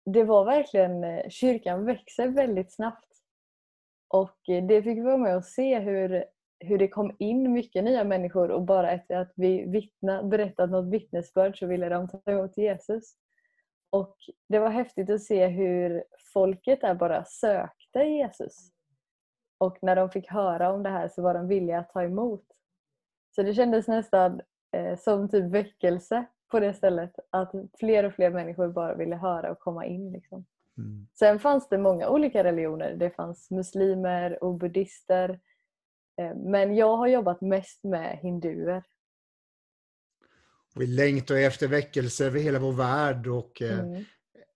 det 0.04 0.24
var 0.24 0.44
verkligen, 0.44 1.04
eh, 1.04 1.28
kyrkan 1.28 1.84
växer 1.84 2.28
väldigt 2.28 2.72
snabbt. 2.72 3.10
Och 4.08 4.48
eh, 4.48 4.64
det 4.66 4.82
fick 4.82 4.98
vi 4.98 5.02
vara 5.02 5.16
med 5.16 5.36
och 5.36 5.44
se 5.44 5.78
hur, 5.78 6.24
hur 6.58 6.78
det 6.78 6.88
kom 6.88 7.16
in 7.18 7.52
mycket 7.52 7.84
nya 7.84 8.04
människor 8.04 8.50
och 8.50 8.62
bara 8.62 8.90
efter 8.90 9.16
att 9.16 9.32
vi 9.36 9.64
vittna, 9.64 10.22
berättat 10.22 10.70
något 10.70 10.92
vittnesbörd 10.92 11.58
så 11.58 11.66
ville 11.66 11.88
de 11.88 12.08
ta 12.08 12.20
emot 12.26 12.58
Jesus. 12.58 13.16
Och 13.94 14.16
det 14.48 14.58
var 14.58 14.70
häftigt 14.70 15.10
att 15.10 15.22
se 15.22 15.46
hur 15.46 16.04
folket 16.32 16.80
där 16.80 16.94
bara 16.94 17.24
sökte 17.24 17.98
Jesus. 17.98 18.70
Och 19.58 19.78
när 19.82 19.96
de 19.96 20.10
fick 20.10 20.30
höra 20.30 20.72
om 20.72 20.82
det 20.82 20.90
här 20.90 21.08
så 21.08 21.22
var 21.22 21.34
de 21.34 21.48
villiga 21.48 21.78
att 21.78 21.90
ta 21.90 22.02
emot. 22.02 22.44
Så 23.34 23.42
det 23.42 23.54
kändes 23.54 23.88
nästan 23.88 24.40
eh, 24.72 24.98
som 24.98 25.28
typ 25.28 25.44
väckelse 25.44 26.24
på 26.50 26.60
det 26.60 26.74
stället. 26.74 27.12
Att 27.30 27.52
fler 27.78 28.04
och 28.04 28.14
fler 28.14 28.30
människor 28.30 28.68
bara 28.68 28.94
ville 28.94 29.16
höra 29.16 29.50
och 29.50 29.58
komma 29.58 29.86
in. 29.86 30.12
Liksom. 30.12 30.44
Mm. 30.78 31.06
Sen 31.18 31.38
fanns 31.38 31.68
det 31.68 31.78
många 31.78 32.08
olika 32.08 32.44
religioner. 32.44 32.94
Det 32.94 33.10
fanns 33.10 33.50
muslimer 33.50 34.44
och 34.44 34.54
buddister. 34.54 35.40
Eh, 36.20 36.34
men 36.34 36.76
jag 36.76 36.96
har 36.96 37.06
jobbat 37.06 37.40
mest 37.40 37.84
med 37.84 38.18
hinduer. 38.22 38.82
Vi 40.74 40.86
längtar 40.86 41.36
efter 41.36 41.68
väckelse 41.68 42.26
över 42.26 42.40
hela 42.40 42.58
vår 42.58 42.72
värld 42.72 43.26
och 43.26 43.62
eh, 43.62 43.78
mm. 43.78 44.04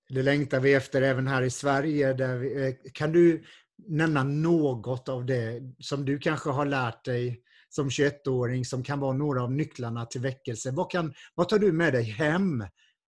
det 0.09 0.23
längtar 0.23 0.61
vi 0.61 0.75
efter 0.75 1.03
även 1.03 1.27
här 1.27 1.43
i 1.43 1.51
Sverige. 1.51 2.13
Där 2.13 2.37
vi, 2.37 2.67
eh, 2.67 2.75
kan 2.93 3.13
du 3.13 3.45
nämna 3.87 4.25
något 4.25 5.09
av 5.09 5.27
det 5.27 5.61
som 5.79 6.05
du 6.05 6.19
kanske 6.19 6.51
har 6.51 6.67
lärt 6.67 7.05
dig 7.05 7.43
som 7.69 7.89
21-åring 7.89 8.65
som 8.65 8.83
kan 8.83 9.01
vara 9.01 9.13
några 9.13 9.43
av 9.43 9.53
nycklarna 9.53 10.07
till 10.07 10.21
väckelse? 10.21 10.71
Vad, 10.71 10.91
kan, 10.91 11.15
vad 11.35 11.49
tar 11.49 11.59
du 11.59 11.73
med 11.73 11.93
dig 11.93 12.03
hem 12.03 12.65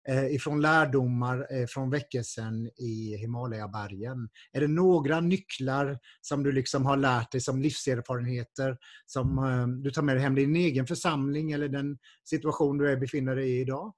Eh, 0.10 0.36
ifrån 0.36 0.62
lärdomar 0.62 1.48
eh, 1.50 1.66
från 1.66 1.90
väckelsen 1.90 2.68
i 2.78 3.18
Himalayabergen? 3.18 4.30
Är 4.52 4.62
det 4.62 4.68
några 4.68 5.20
nycklar 5.20 6.00
som 6.22 6.44
du 6.44 6.52
liksom 6.52 6.86
har 6.86 6.98
lärt 6.98 7.32
dig 7.32 7.42
som 7.42 7.62
livserfarenheter 7.62 8.78
som 9.06 9.38
eh, 9.38 9.68
du 9.68 9.92
tar 9.92 10.02
med 10.02 10.16
dig 10.16 10.24
hem 10.24 10.38
i 10.38 10.42
din 10.42 10.56
egen 10.56 10.88
församling 10.88 11.52
eller 11.52 11.68
den 11.68 11.98
situation 12.24 12.78
du 12.78 12.98
befinner 12.98 13.36
dig 13.36 13.50
i 13.50 13.62
idag? 13.62 13.94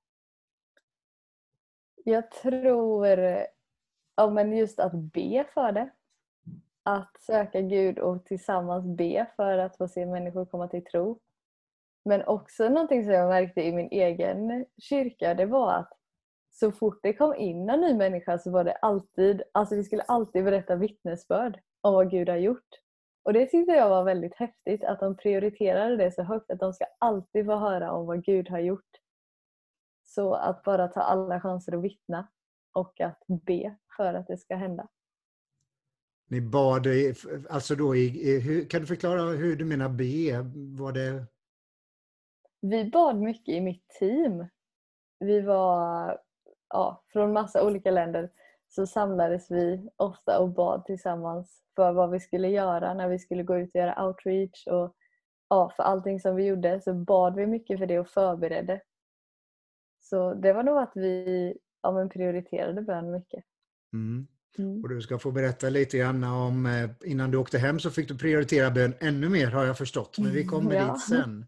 Jag 2.03 2.31
tror 2.31 3.07
ja, 4.15 4.29
men 4.31 4.57
just 4.57 4.79
att 4.79 4.93
be 4.93 5.45
för 5.53 5.71
det. 5.71 5.91
Att 6.83 7.21
söka 7.21 7.61
Gud 7.61 7.99
och 7.99 8.25
tillsammans 8.25 8.97
be 8.97 9.27
för 9.35 9.57
att 9.57 9.77
få 9.77 9.87
se 9.87 10.05
människor 10.05 10.45
komma 10.45 10.67
till 10.67 10.83
tro. 10.83 11.19
Men 12.05 12.25
också 12.25 12.69
någonting 12.69 13.03
som 13.03 13.13
jag 13.13 13.29
märkte 13.29 13.61
i 13.61 13.71
min 13.71 13.89
egen 13.91 14.65
kyrka, 14.81 15.33
det 15.33 15.45
var 15.45 15.73
att 15.73 16.00
så 16.61 16.71
fort 16.71 16.99
det 17.03 17.13
kom 17.13 17.35
in 17.35 17.69
en 17.69 17.81
ny 17.81 17.93
människa 17.93 18.39
så 18.39 18.51
var 18.51 18.63
det 18.63 18.73
alltid, 18.73 19.41
alltså 19.51 19.75
vi 19.75 19.83
skulle 19.83 20.01
alltid 20.01 20.43
berätta 20.43 20.75
vittnesbörd 20.75 21.59
om 21.81 21.93
vad 21.93 22.11
Gud 22.11 22.29
har 22.29 22.37
gjort. 22.37 22.67
Och 23.23 23.33
det 23.33 23.45
tyckte 23.45 23.71
jag 23.71 23.89
var 23.89 24.03
väldigt 24.03 24.35
häftigt 24.35 24.83
att 24.83 24.99
de 24.99 25.17
prioriterade 25.17 25.97
det 25.97 26.11
så 26.11 26.23
högt 26.23 26.51
att 26.51 26.59
de 26.59 26.73
ska 26.73 26.85
alltid 26.99 27.45
få 27.45 27.55
höra 27.55 27.91
om 27.91 28.05
vad 28.05 28.25
Gud 28.25 28.49
har 28.49 28.59
gjort. 28.59 28.89
Så 30.03 30.33
att 30.33 30.63
bara 30.63 30.87
ta 30.87 31.01
alla 31.01 31.41
chanser 31.41 31.77
att 31.77 31.83
vittna 31.83 32.27
och 32.73 33.01
att 33.01 33.23
be 33.27 33.75
för 33.97 34.13
att 34.13 34.27
det 34.27 34.37
ska 34.37 34.55
hända. 34.55 34.87
Ni 36.27 36.41
bad, 36.41 36.87
alltså 37.49 37.75
då 37.75 37.95
i, 37.95 38.67
kan 38.69 38.81
du 38.81 38.87
förklara 38.87 39.21
hur 39.21 39.55
du 39.55 39.65
menar 39.65 39.89
be? 39.89 40.41
Var 40.83 40.91
det... 40.91 41.25
Vi 42.61 42.85
bad 42.85 43.21
mycket 43.21 43.55
i 43.55 43.61
mitt 43.61 43.89
team. 43.99 44.45
Vi 45.19 45.41
var 45.41 46.17
ja, 46.73 47.03
från 47.13 47.33
massa 47.33 47.65
olika 47.65 47.91
länder 47.91 48.29
så 48.67 48.87
samlades 48.87 49.51
vi 49.51 49.89
ofta 49.95 50.39
och 50.39 50.49
bad 50.49 50.85
tillsammans 50.85 51.61
för 51.75 51.93
vad 51.93 52.11
vi 52.11 52.19
skulle 52.19 52.47
göra 52.47 52.93
när 52.93 53.07
vi 53.07 53.19
skulle 53.19 53.43
gå 53.43 53.57
ut 53.57 53.69
och 53.75 53.79
göra 53.79 54.05
outreach 54.05 54.67
och 54.67 54.95
ja, 55.49 55.73
för 55.75 55.83
allting 55.83 56.19
som 56.19 56.35
vi 56.35 56.45
gjorde 56.45 56.81
så 56.81 56.93
bad 56.93 57.35
vi 57.35 57.47
mycket 57.47 57.79
för 57.79 57.85
det 57.85 57.99
och 57.99 58.07
förberedde. 58.07 58.81
Så 59.99 60.33
det 60.33 60.53
var 60.53 60.63
nog 60.63 60.77
att 60.77 60.91
vi 60.95 61.53
ja, 61.81 61.91
men 61.91 62.09
prioriterade 62.09 62.81
bön 62.81 63.11
mycket. 63.11 63.43
Mm. 63.93 64.27
Mm. 64.57 64.83
Och 64.83 64.89
du 64.89 65.01
ska 65.01 65.19
få 65.19 65.31
berätta 65.31 65.69
lite 65.69 65.97
grann 65.97 66.23
om, 66.23 66.65
eh, 66.65 66.89
innan 67.03 67.31
du 67.31 67.37
åkte 67.37 67.57
hem 67.57 67.79
så 67.79 67.91
fick 67.91 68.07
du 68.07 68.17
prioritera 68.17 68.71
bön 68.71 68.93
ännu 68.99 69.29
mer 69.29 69.47
har 69.47 69.65
jag 69.65 69.77
förstått, 69.77 70.17
men 70.17 70.31
vi 70.31 70.45
kommer 70.45 70.75
ja. 70.75 70.93
dit 70.93 71.01
sen. 71.01 71.45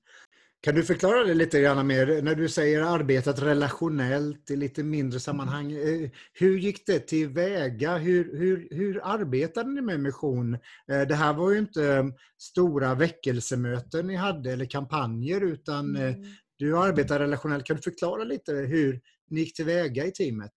Kan 0.63 0.75
du 0.75 0.84
förklara 0.84 1.24
det 1.24 1.34
lite 1.34 1.62
grann 1.62 1.88
mer 1.88 2.22
när 2.22 2.36
du 2.36 2.50
säger 2.50 2.82
arbetat 2.82 3.41
relationellt 3.41 4.51
i 4.51 4.55
lite 4.55 4.84
mindre 4.84 5.20
sammanhang. 5.20 5.72
Eh, 5.72 6.10
hur 6.34 6.58
gick 6.58 6.86
det 6.86 7.00
tillväga? 7.00 7.98
Hur, 7.98 8.38
hur, 8.38 8.67
hur 8.72 9.01
arbetade 9.03 9.70
ni 9.70 9.82
med 9.82 10.00
mission? 10.00 10.53
Eh, 10.91 11.01
det 11.08 11.15
här 11.15 11.34
var 11.34 11.51
ju 11.51 11.60
inte 11.60 11.88
eh, 11.88 12.05
stora 12.38 12.96
väckelsemöten 12.96 14.08
ni 14.08 14.15
hade 14.15 14.51
eller 14.51 14.65
kampanjer 14.65 15.41
utan 15.41 15.96
mm. 15.96 16.24
du 16.58 16.77
arbetar 16.77 17.20
relationellt. 17.20 17.65
Kan 17.65 17.75
du 17.75 17.82
förklara 17.82 18.24
lite 18.24 18.53
hur 18.53 19.01
ni 19.29 19.39
gick 19.39 19.55
tillväga 19.55 20.05
i 20.05 20.12
teamet? 20.12 20.53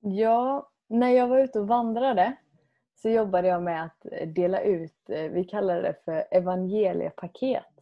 Ja, 0.00 0.70
när 0.88 1.10
jag 1.10 1.28
var 1.28 1.38
ute 1.38 1.60
och 1.60 1.68
vandrade 1.68 2.36
så 3.02 3.08
jobbade 3.08 3.48
jag 3.48 3.62
med 3.62 3.84
att 3.84 4.06
dela 4.34 4.60
ut, 4.60 4.96
vi 5.30 5.44
kallar 5.44 5.82
det 5.82 5.96
för 6.04 6.24
evangeliepaket. 6.30 7.73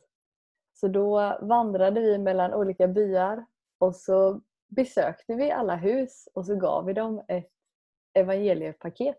Så 0.83 0.89
då 0.89 1.39
vandrade 1.41 2.01
vi 2.01 2.19
mellan 2.19 2.55
olika 2.55 2.89
byar 2.89 3.45
och 3.79 3.97
så 3.97 4.41
besökte 4.69 5.35
vi 5.35 5.51
alla 5.51 5.77
hus 5.77 6.29
och 6.35 6.47
så 6.47 6.57
gav 6.57 6.85
vi 6.85 6.93
dem 6.93 7.25
ett 7.29 7.51
evangeliepaket. 8.13 9.19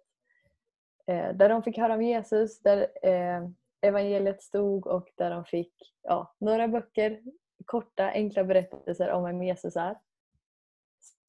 Eh, 1.06 1.34
där 1.34 1.50
de 1.50 1.64
fick 1.64 1.78
höra 1.78 1.94
om 1.94 2.02
Jesus, 2.02 2.60
där 2.60 2.88
eh, 3.04 3.50
evangeliet 3.82 4.44
stod 4.44 4.88
och 4.88 5.10
där 5.16 5.30
de 5.30 5.46
fick 5.46 5.74
ja, 6.02 6.34
några 6.38 6.68
böcker, 6.68 7.22
korta 7.66 8.04
enkla 8.04 8.44
berättelser 8.44 9.12
om 9.12 9.24
vem 9.24 9.44
Jesus 9.44 9.76
är. 9.76 10.00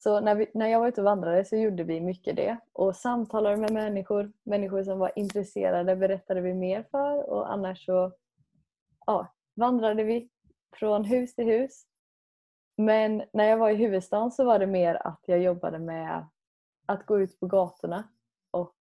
Så 0.03 0.19
när, 0.19 0.35
vi, 0.35 0.51
när 0.53 0.67
jag 0.67 0.79
var 0.79 0.87
ute 0.87 1.01
och 1.01 1.05
vandrade 1.05 1.45
så 1.45 1.55
gjorde 1.55 1.83
vi 1.83 2.01
mycket 2.01 2.35
det 2.35 2.57
och 2.73 2.95
samtalade 2.95 3.57
med 3.57 3.71
människor. 3.71 4.31
Människor 4.43 4.83
som 4.83 4.99
var 4.99 5.11
intresserade 5.15 5.95
berättade 5.95 6.41
vi 6.41 6.53
mer 6.53 6.83
för 6.91 7.29
och 7.29 7.51
annars 7.53 7.85
så 7.85 8.11
ja, 9.05 9.34
vandrade 9.55 10.03
vi 10.03 10.29
från 10.79 11.05
hus 11.05 11.35
till 11.35 11.45
hus. 11.45 11.85
Men 12.77 13.23
när 13.33 13.45
jag 13.45 13.57
var 13.57 13.69
i 13.69 13.75
huvudstaden 13.75 14.31
så 14.31 14.45
var 14.45 14.59
det 14.59 14.67
mer 14.67 15.07
att 15.07 15.21
jag 15.25 15.41
jobbade 15.41 15.79
med 15.79 16.27
att 16.85 17.05
gå 17.05 17.19
ut 17.19 17.39
på 17.39 17.47
gatorna. 17.47 18.09
Och 18.51 18.75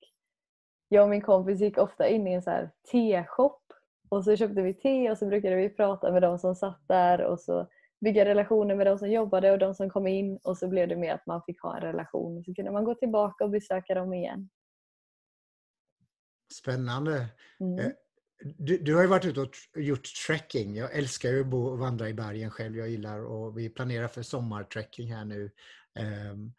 jag 0.89 1.05
och 1.05 1.11
min 1.11 1.23
kompis 1.23 1.61
gick 1.61 1.79
ofta 1.79 2.09
in 2.09 2.27
i 2.27 2.33
en 2.33 2.43
så 2.43 2.69
te-shop 2.91 3.61
och 4.09 4.25
så 4.25 4.37
köpte 4.37 4.63
vi 4.63 4.75
te 4.75 5.11
och 5.11 5.19
så 5.19 5.27
brukade 5.27 5.57
vi 5.57 5.69
prata 5.69 6.13
med 6.13 6.23
de 6.23 6.39
som 6.39 6.55
satt 6.55 6.89
där 6.89 7.21
och 7.25 7.41
så 7.41 7.69
bygga 8.01 8.25
relationer 8.25 8.75
med 8.75 8.87
de 8.87 8.99
som 8.99 9.11
jobbade 9.11 9.53
och 9.53 9.59
de 9.59 9.75
som 9.75 9.91
kom 9.91 10.07
in 10.07 10.39
och 10.43 10.59
så 10.59 10.69
blev 10.69 10.89
det 10.89 10.97
mer 10.97 11.15
att 11.15 11.27
man 11.27 11.43
fick 11.43 11.61
ha 11.63 11.77
en 11.77 11.83
relation. 11.83 12.45
Så 12.45 12.55
kunde 12.55 12.71
man 12.71 12.85
gå 12.85 12.95
tillbaka 12.95 13.45
och 13.45 13.51
besöka 13.51 13.95
dem 13.95 14.15
igen. 14.15 14.51
Spännande. 16.53 17.29
Mm. 17.61 17.93
Du, 18.45 18.79
du, 18.79 18.95
har 18.95 19.03
ju 19.03 19.09
varit 19.09 19.25
ute 19.25 19.41
och 19.41 19.51
gjort 19.77 20.09
trekking. 20.27 20.77
Jag 20.77 20.95
älskar 20.95 21.29
ju 21.29 21.41
att 21.41 21.47
bo 21.47 21.67
och 21.67 21.79
vandra 21.79 22.09
i 22.09 22.15
bergen 22.15 22.51
själv. 22.51 22.77
Jag 22.77 22.89
gillar 22.89 23.25
och 23.25 23.59
vi 23.59 23.69
planerar 23.69 24.09
för 24.09 24.23
sommartrekking 24.23 25.15
här 25.15 25.25
nu. 25.25 25.51
Um, 26.31 26.53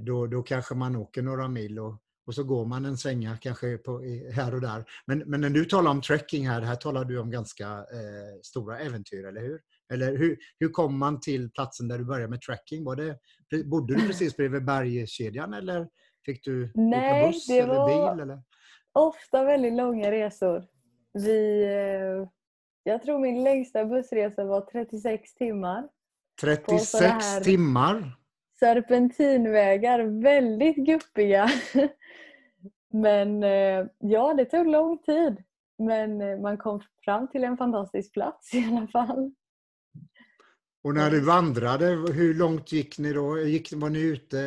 då, 0.00 0.26
då 0.26 0.42
kanske 0.42 0.74
man 0.74 0.96
åker 0.96 1.22
några 1.22 1.48
mil 1.48 1.78
och, 1.78 1.96
och 2.26 2.34
så 2.34 2.44
går 2.44 2.66
man 2.66 2.84
en 2.84 2.96
svänga 2.96 3.36
kanske 3.36 3.78
på, 3.78 4.00
här 4.32 4.54
och 4.54 4.60
där. 4.60 4.84
Men, 5.06 5.18
men 5.18 5.40
när 5.40 5.50
du 5.50 5.64
talar 5.64 5.90
om 5.90 6.00
trekking 6.00 6.48
här, 6.48 6.60
här 6.60 6.76
talar 6.76 7.04
du 7.04 7.18
om 7.18 7.30
ganska 7.30 7.66
eh, 7.66 8.40
stora 8.42 8.78
äventyr, 8.78 9.24
eller 9.24 9.40
hur? 9.40 9.60
Eller 9.92 10.16
hur, 10.16 10.38
hur 10.58 10.68
kom 10.68 10.98
man 10.98 11.20
till 11.20 11.50
platsen 11.50 11.88
där 11.88 11.98
du 11.98 12.04
började 12.04 12.30
med 12.30 12.40
trekking? 12.40 12.84
Var 12.84 12.96
det, 12.96 13.18
bodde 13.64 13.94
du 13.94 14.06
precis 14.06 14.36
bredvid 14.36 14.64
bergskedjan 14.64 15.54
eller 15.54 15.88
fick 16.24 16.44
du 16.44 16.72
Nej, 16.74 17.22
åka 17.22 17.32
buss 17.32 17.48
eller 17.50 17.86
bil? 17.86 18.22
Eller? 18.22 18.42
Ofta 18.92 19.44
väldigt 19.44 19.72
långa 19.72 20.10
resor. 20.10 20.73
Vi, 21.14 21.64
eh, 21.64 22.28
jag 22.82 23.02
tror 23.02 23.18
min 23.18 23.44
längsta 23.44 23.84
bussresa 23.84 24.44
var 24.44 24.60
36 24.60 25.34
timmar. 25.34 25.88
36 26.40 27.40
timmar? 27.42 28.16
Serpentinvägar, 28.58 30.22
väldigt 30.22 30.76
guppiga. 30.76 31.50
Men 32.92 33.42
eh, 33.42 33.86
ja, 33.98 34.34
det 34.34 34.44
tog 34.44 34.66
lång 34.66 34.98
tid. 34.98 35.42
Men 35.78 36.20
eh, 36.20 36.38
man 36.38 36.58
kom 36.58 36.80
fram 37.04 37.28
till 37.28 37.44
en 37.44 37.56
fantastisk 37.56 38.12
plats 38.12 38.54
i 38.54 38.64
alla 38.64 38.86
fall. 38.86 39.32
Och 40.84 40.94
när 40.94 41.10
du 41.10 41.20
vandrade, 41.20 41.86
hur 42.12 42.34
långt 42.34 42.72
gick 42.72 42.98
ni 42.98 43.12
då? 43.12 43.38
Gick, 43.38 43.72
var 43.72 43.90
ni 43.90 44.00
ute 44.00 44.38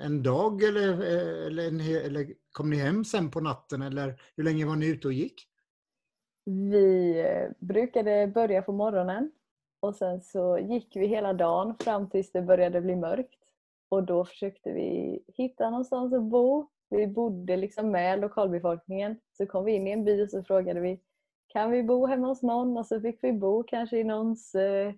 en 0.00 0.22
dag 0.22 0.62
eller, 0.62 1.00
eller, 1.46 2.04
eller 2.06 2.34
kom 2.52 2.70
ni 2.70 2.76
hem 2.76 3.04
sen 3.04 3.30
på 3.30 3.40
natten? 3.40 3.82
Eller 3.82 4.22
hur 4.36 4.44
länge 4.44 4.66
var 4.66 4.76
ni 4.76 4.86
ute 4.86 5.08
och 5.08 5.12
gick? 5.12 5.49
Vi 6.70 7.18
eh, 7.20 7.50
brukade 7.58 8.26
börja 8.26 8.62
på 8.62 8.72
morgonen 8.72 9.32
och 9.80 9.94
sen 9.96 10.20
så 10.20 10.58
gick 10.58 10.96
vi 10.96 11.06
hela 11.06 11.32
dagen 11.32 11.74
fram 11.80 12.10
tills 12.10 12.32
det 12.32 12.42
började 12.42 12.80
bli 12.80 12.96
mörkt. 12.96 13.34
Och 13.88 14.04
då 14.04 14.24
försökte 14.24 14.72
vi 14.72 15.20
hitta 15.36 15.70
någonstans 15.70 16.14
att 16.14 16.22
bo. 16.22 16.66
Vi 16.90 17.06
bodde 17.06 17.56
liksom 17.56 17.90
med 17.90 18.20
lokalbefolkningen. 18.20 19.16
Så 19.32 19.46
kom 19.46 19.64
vi 19.64 19.72
in 19.72 19.86
i 19.86 19.90
en 19.90 20.04
by 20.04 20.22
och 20.22 20.30
så 20.30 20.42
frågade 20.42 20.80
vi 20.80 21.00
kan 21.52 21.70
vi 21.70 21.82
bo 21.82 22.06
hemma 22.06 22.26
hos 22.26 22.42
någon? 22.42 22.76
Och 22.76 22.86
så 22.86 23.00
fick 23.00 23.18
vi 23.24 23.32
bo 23.32 23.62
kanske 23.62 23.98
i 23.98 24.04
någons 24.04 24.54
eh, 24.54 24.94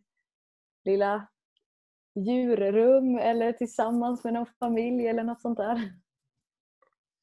lilla 0.85 1.29
djurrum 2.15 3.19
eller 3.19 3.53
tillsammans 3.53 4.25
med 4.25 4.35
någon 4.35 4.47
familj 4.59 5.07
eller 5.07 5.25
något 5.25 5.41
sånt 5.41 5.59
där. 5.59 5.93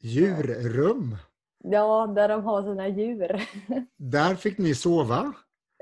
Djurrum? 0.01 1.17
Ja, 1.63 2.07
där 2.15 2.29
de 2.29 2.43
har 2.43 2.63
sina 2.63 2.87
djur. 2.87 3.41
Där 3.97 4.35
fick 4.35 4.57
ni 4.57 4.75
sova? 4.75 5.33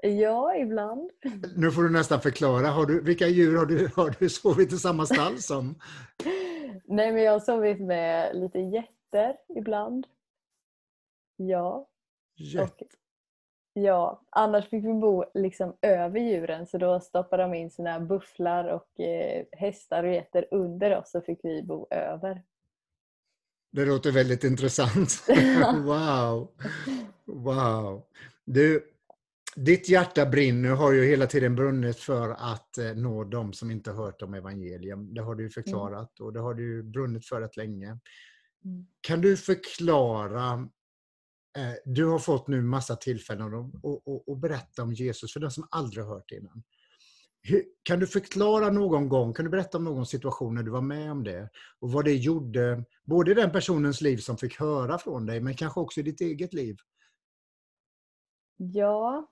Ja, 0.02 0.56
ibland. 0.56 1.12
Nu 1.56 1.72
får 1.72 1.84
du 1.84 1.90
nästan 1.90 2.22
förklara. 2.22 2.68
Har 2.68 2.86
du, 2.86 3.02
vilka 3.02 3.28
djur 3.28 3.58
har 3.58 3.66
du, 3.66 3.90
har 3.96 4.16
du 4.20 4.30
sovit 4.30 4.74
i 4.74 4.78
samma 4.78 5.06
stall 5.06 5.38
som? 5.38 5.76
Nej, 6.86 7.14
men 7.14 7.24
jag 7.24 7.32
har 7.32 7.40
sovit 7.40 7.80
med 7.80 8.36
lite 8.36 8.60
getter 8.60 9.38
ibland. 9.56 10.08
Ja. 11.36 11.88
Jätte. 12.36 12.86
Ja, 13.74 14.22
annars 14.30 14.70
fick 14.70 14.86
vi 14.86 14.94
bo 14.94 15.24
liksom 15.34 15.78
över 15.82 16.20
djuren 16.20 16.68
så 16.68 16.78
då 16.78 17.00
stoppade 17.00 17.44
de 17.44 17.54
in 17.54 17.72
sina 17.72 18.00
bufflar 18.00 18.68
och 18.68 19.00
eh, 19.00 19.46
hästar 19.52 20.04
och 20.04 20.14
getter 20.14 20.48
under 20.52 20.98
oss 20.98 21.12
så 21.12 21.22
fick 21.22 21.40
vi 21.44 21.64
bo 21.64 21.88
över. 21.90 22.42
Det 23.78 23.86
låter 23.86 24.12
väldigt 24.12 24.44
intressant. 24.44 25.24
wow! 25.74 26.52
Wow! 27.26 28.04
Du, 28.46 28.84
ditt 29.56 29.90
hjärta 29.90 30.26
brinner 30.26 30.70
har 30.70 30.92
ju 30.92 31.06
hela 31.06 31.28
tiden 31.28 31.56
brunnit 31.56 31.98
för 31.98 32.30
att 32.30 32.78
eh, 32.78 32.94
nå 32.96 33.24
de 33.24 33.54
som 33.54 33.72
inte 33.72 33.92
hört 33.92 34.22
om 34.22 34.34
evangelium. 34.34 35.14
Det 35.14 35.22
har 35.22 35.36
du 35.36 35.50
förklarat 35.50 36.20
och 36.20 36.34
det 36.34 36.40
har 36.40 36.54
du 36.54 36.84
brunnit 36.84 37.26
för 37.26 37.42
rätt 37.42 37.58
länge. 37.58 37.88
Mm. 38.66 38.88
Kan 39.02 39.22
du 39.22 39.38
förklara 39.38 40.70
Eh, 41.58 41.74
du 41.86 42.06
har 42.06 42.20
fått 42.20 42.48
nu 42.48 42.62
massa 42.62 42.96
tillfällen 42.96 43.54
att 44.28 44.40
berätta 44.42 44.84
om 44.84 44.94
Jesus 44.94 45.34
för 45.34 45.40
den 45.40 45.52
som 45.52 45.68
aldrig 45.72 46.06
hört 46.06 46.30
det 46.30 46.36
hur, 47.50 47.64
Kan 47.84 48.00
du 48.00 48.08
förklara 48.08 48.70
någon 48.70 49.10
gång, 49.10 49.34
kan 49.34 49.46
du 49.46 49.52
berätta 49.52 49.78
om 49.78 49.84
någon 49.84 50.06
situation 50.06 50.56
när 50.56 50.64
du 50.64 50.72
var 50.72 50.82
med 50.82 51.12
om 51.12 51.24
det? 51.24 51.50
Och 51.80 51.92
vad 51.92 52.06
det 52.06 52.16
gjorde, 52.16 52.84
både 53.04 53.32
i 53.32 53.34
den 53.34 53.52
personens 53.52 54.02
liv 54.02 54.18
som 54.18 54.38
fick 54.38 54.60
höra 54.60 54.98
från 54.98 55.26
dig, 55.26 55.42
men 55.42 55.54
kanske 55.54 55.80
också 55.80 56.00
i 56.00 56.04
ditt 56.04 56.22
eget 56.22 56.54
liv? 56.54 56.78
Ja, 58.58 59.28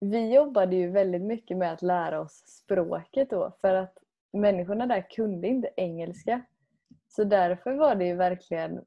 vi 0.00 0.34
jobbade 0.34 0.76
ju 0.76 0.90
väldigt 0.90 1.22
mycket 1.22 1.56
med 1.56 1.72
att 1.72 1.82
lära 1.82 2.20
oss 2.20 2.44
språket 2.46 3.30
då, 3.30 3.56
för 3.60 3.74
att 3.74 3.94
människorna 4.32 4.86
där 4.86 5.10
kunde 5.10 5.48
inte 5.48 5.70
engelska. 5.76 6.44
Så 7.08 7.24
därför 7.24 7.72
var 7.72 7.94
det 7.94 8.06
ju 8.06 8.14
verkligen 8.14 8.80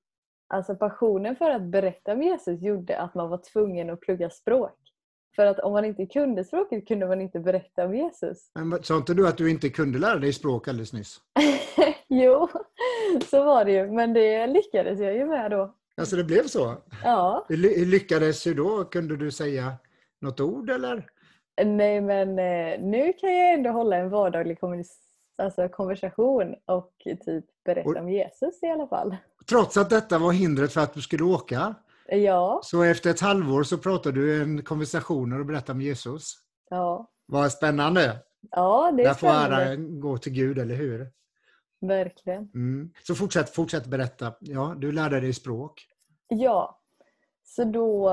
Alltså 0.53 0.75
passionen 0.75 1.35
för 1.35 1.49
att 1.49 1.61
berätta 1.61 2.13
om 2.13 2.21
Jesus 2.21 2.61
gjorde 2.61 2.97
att 2.97 3.15
man 3.15 3.29
var 3.29 3.41
tvungen 3.53 3.89
att 3.89 3.99
plugga 3.99 4.29
språk. 4.29 4.90
För 5.35 5.45
att 5.45 5.59
om 5.59 5.73
man 5.73 5.85
inte 5.85 6.05
kunde 6.05 6.43
språket 6.43 6.87
kunde 6.87 7.07
man 7.07 7.21
inte 7.21 7.39
berätta 7.39 7.85
om 7.85 7.95
Jesus. 7.95 8.51
Men 8.53 8.83
sa 8.83 8.97
inte 8.97 9.13
du 9.13 9.27
att 9.27 9.37
du 9.37 9.51
inte 9.51 9.69
kunde 9.69 9.99
lära 9.99 10.19
dig 10.19 10.33
språk 10.33 10.67
alldeles 10.67 10.93
nyss? 10.93 11.21
jo, 12.07 12.49
så 13.25 13.43
var 13.43 13.65
det 13.65 13.71
ju. 13.71 13.91
Men 13.91 14.13
det 14.13 14.47
lyckades 14.47 14.99
jag 14.99 15.15
ju 15.15 15.25
med 15.25 15.51
då. 15.51 15.75
Alltså 15.97 16.15
det 16.15 16.23
blev 16.23 16.47
så? 16.47 16.75
Ja. 17.03 17.45
Hur 17.49 17.85
lyckades 17.85 18.43
du 18.43 18.53
då? 18.53 18.83
Kunde 18.83 19.17
du 19.17 19.31
säga 19.31 19.73
något 20.21 20.39
ord 20.39 20.69
eller? 20.69 21.07
Nej 21.65 22.01
men 22.01 22.29
eh, 22.29 22.79
nu 22.79 23.13
kan 23.13 23.33
jag 23.37 23.53
ändå 23.53 23.69
hålla 23.69 23.95
en 23.95 24.09
vardaglig 24.09 24.57
alltså, 25.37 25.69
konversation 25.69 26.55
och 26.65 26.93
typ 27.25 27.45
berätta 27.65 27.89
och, 27.89 27.97
om 27.97 28.09
Jesus 28.09 28.63
i 28.63 28.67
alla 28.67 28.87
fall. 28.87 29.15
Trots 29.49 29.77
att 29.77 29.89
detta 29.89 30.19
var 30.19 30.31
hindret 30.31 30.73
för 30.73 30.81
att 30.81 30.93
du 30.93 31.01
skulle 31.01 31.23
åka? 31.23 31.75
Ja. 32.15 32.59
Så 32.63 32.83
efter 32.83 33.09
ett 33.09 33.19
halvår 33.19 33.63
så 33.63 33.77
pratade 33.77 34.21
du 34.21 34.41
en 34.41 34.63
konversation 34.63 35.39
och 35.39 35.45
berättade 35.45 35.71
om 35.71 35.81
Jesus? 35.81 36.33
Ja. 36.69 37.09
Vad 37.25 37.51
spännande! 37.51 38.17
Ja, 38.51 38.91
det 38.97 39.03
är 39.03 39.07
Där 39.07 39.13
får 39.13 39.27
ära 39.27 39.75
gå 39.75 40.17
till 40.17 40.33
Gud, 40.33 40.57
eller 40.57 40.75
hur? 40.75 41.11
Verkligen. 41.81 42.51
Mm. 42.55 42.93
Så 43.03 43.15
fortsätt, 43.15 43.49
fortsätt 43.49 43.85
berätta. 43.85 44.33
Ja, 44.39 44.75
du 44.77 44.91
lärde 44.91 45.19
dig 45.19 45.33
språk. 45.33 45.87
Ja. 46.27 46.79
Så 47.43 47.63
då, 47.63 48.11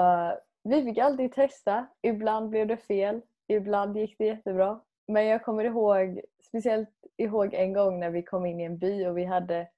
vi 0.64 0.84
fick 0.84 0.98
alltid 0.98 1.32
testa. 1.32 1.86
Ibland 2.02 2.48
blev 2.48 2.66
det 2.66 2.76
fel. 2.76 3.20
Ibland 3.48 3.96
gick 3.96 4.18
det 4.18 4.26
jättebra. 4.26 4.80
Men 5.08 5.26
jag 5.26 5.44
kommer 5.44 5.64
ihåg, 5.64 6.20
speciellt 6.48 6.90
ihåg 7.16 7.54
en 7.54 7.72
gång 7.72 8.00
när 8.00 8.10
vi 8.10 8.22
kom 8.22 8.46
in 8.46 8.60
i 8.60 8.64
en 8.64 8.78
by 8.78 9.06
och 9.06 9.18
vi 9.18 9.24
hade 9.24 9.68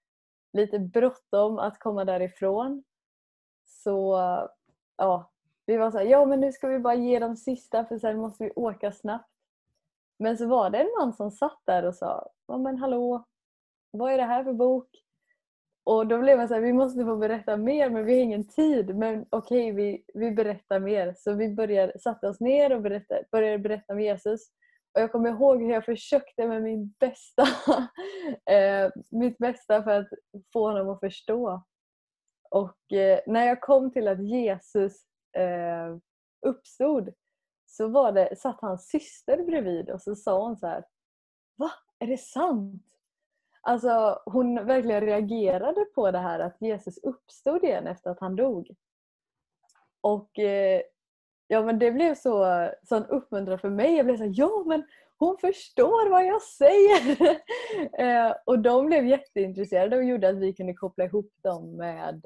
lite 0.52 0.78
bråttom 0.78 1.58
att 1.58 1.78
komma 1.78 2.04
därifrån. 2.04 2.82
Så 3.84 4.18
ja, 4.96 5.30
vi 5.66 5.76
var 5.76 5.90
så 5.90 5.98
här, 5.98 6.04
ja 6.04 6.24
men 6.24 6.40
nu 6.40 6.52
ska 6.52 6.68
vi 6.68 6.78
bara 6.78 6.94
ge 6.94 7.18
de 7.18 7.36
sista 7.36 7.84
för 7.84 7.98
sen 7.98 8.18
måste 8.18 8.44
vi 8.44 8.50
åka 8.56 8.92
snabbt. 8.92 9.30
Men 10.18 10.38
så 10.38 10.46
var 10.46 10.70
det 10.70 10.78
en 10.78 10.90
man 10.98 11.12
som 11.12 11.30
satt 11.30 11.62
där 11.64 11.84
och 11.84 11.94
sa, 11.94 12.28
ja 12.46 12.58
men 12.58 12.78
hallå, 12.78 13.24
vad 13.90 14.12
är 14.12 14.16
det 14.16 14.24
här 14.24 14.44
för 14.44 14.52
bok? 14.52 14.88
Och 15.84 16.06
då 16.06 16.18
blev 16.18 16.38
man 16.38 16.48
så 16.48 16.54
här, 16.54 16.60
vi 16.60 16.72
måste 16.72 17.04
få 17.04 17.16
berätta 17.16 17.56
mer 17.56 17.90
men 17.90 18.04
vi 18.04 18.12
har 18.12 18.22
ingen 18.24 18.48
tid. 18.48 18.96
Men 18.96 19.26
okej, 19.30 19.72
okay, 19.72 19.72
vi, 19.72 20.04
vi 20.14 20.30
berättar 20.30 20.80
mer. 20.80 21.14
Så 21.18 21.34
vi 21.34 21.54
började, 21.54 21.98
satte 21.98 22.28
oss 22.28 22.40
ner 22.40 22.74
och 22.74 22.82
berättade, 22.82 23.24
började 23.32 23.58
berätta 23.58 23.92
om 23.92 24.00
Jesus. 24.00 24.40
Och 24.94 25.00
jag 25.00 25.12
kommer 25.12 25.30
ihåg 25.30 25.62
hur 25.62 25.70
jag 25.70 25.84
försökte 25.84 26.46
med 26.46 26.62
min 26.62 26.94
bästa, 27.00 27.42
eh, 28.54 28.90
mitt 29.10 29.38
bästa 29.38 29.82
för 29.82 29.90
att 29.90 30.08
få 30.52 30.68
honom 30.68 30.88
att 30.88 31.00
förstå. 31.00 31.62
Och 32.50 32.92
eh, 32.92 33.20
när 33.26 33.46
jag 33.46 33.60
kom 33.60 33.90
till 33.90 34.08
att 34.08 34.24
Jesus 34.24 34.96
eh, 35.36 35.96
uppstod 36.46 37.14
så 37.66 37.88
var 37.88 38.12
det, 38.12 38.36
satt 38.38 38.60
hans 38.60 38.88
syster 38.88 39.44
bredvid 39.44 39.90
och 39.90 40.02
så 40.02 40.14
sa 40.14 40.42
hon 40.42 40.56
så 40.56 40.66
här 40.66 40.84
Va? 41.56 41.70
Är 41.98 42.06
det 42.06 42.20
sant? 42.20 42.86
Alltså 43.62 44.22
hon 44.24 44.66
verkligen 44.66 45.00
reagerade 45.00 45.84
på 45.84 46.10
det 46.10 46.18
här 46.18 46.40
att 46.40 46.56
Jesus 46.60 46.98
uppstod 46.98 47.64
igen 47.64 47.86
efter 47.86 48.10
att 48.10 48.20
han 48.20 48.36
dog. 48.36 48.74
Och 50.00 50.38
eh, 50.38 50.82
Ja 51.52 51.62
men 51.62 51.78
det 51.78 51.92
blev 51.92 52.14
så 52.14 52.68
sån 52.82 53.06
uppmuntran 53.06 53.58
för 53.58 53.70
mig. 53.70 53.96
Jag 53.96 54.06
blev 54.06 54.16
så 54.16 54.32
ja 54.34 54.64
men 54.66 54.84
hon 55.20 55.36
förstår 55.38 56.10
vad 56.10 56.26
jag 56.26 56.42
säger! 56.42 57.20
eh, 58.28 58.34
och 58.46 58.58
de 58.58 58.86
blev 58.86 59.06
jätteintresserade 59.06 59.96
och 59.96 60.04
gjorde 60.04 60.28
att 60.28 60.36
vi 60.36 60.52
kunde 60.52 60.74
koppla 60.74 61.04
ihop 61.04 61.32
dem 61.42 61.76
med 61.76 62.22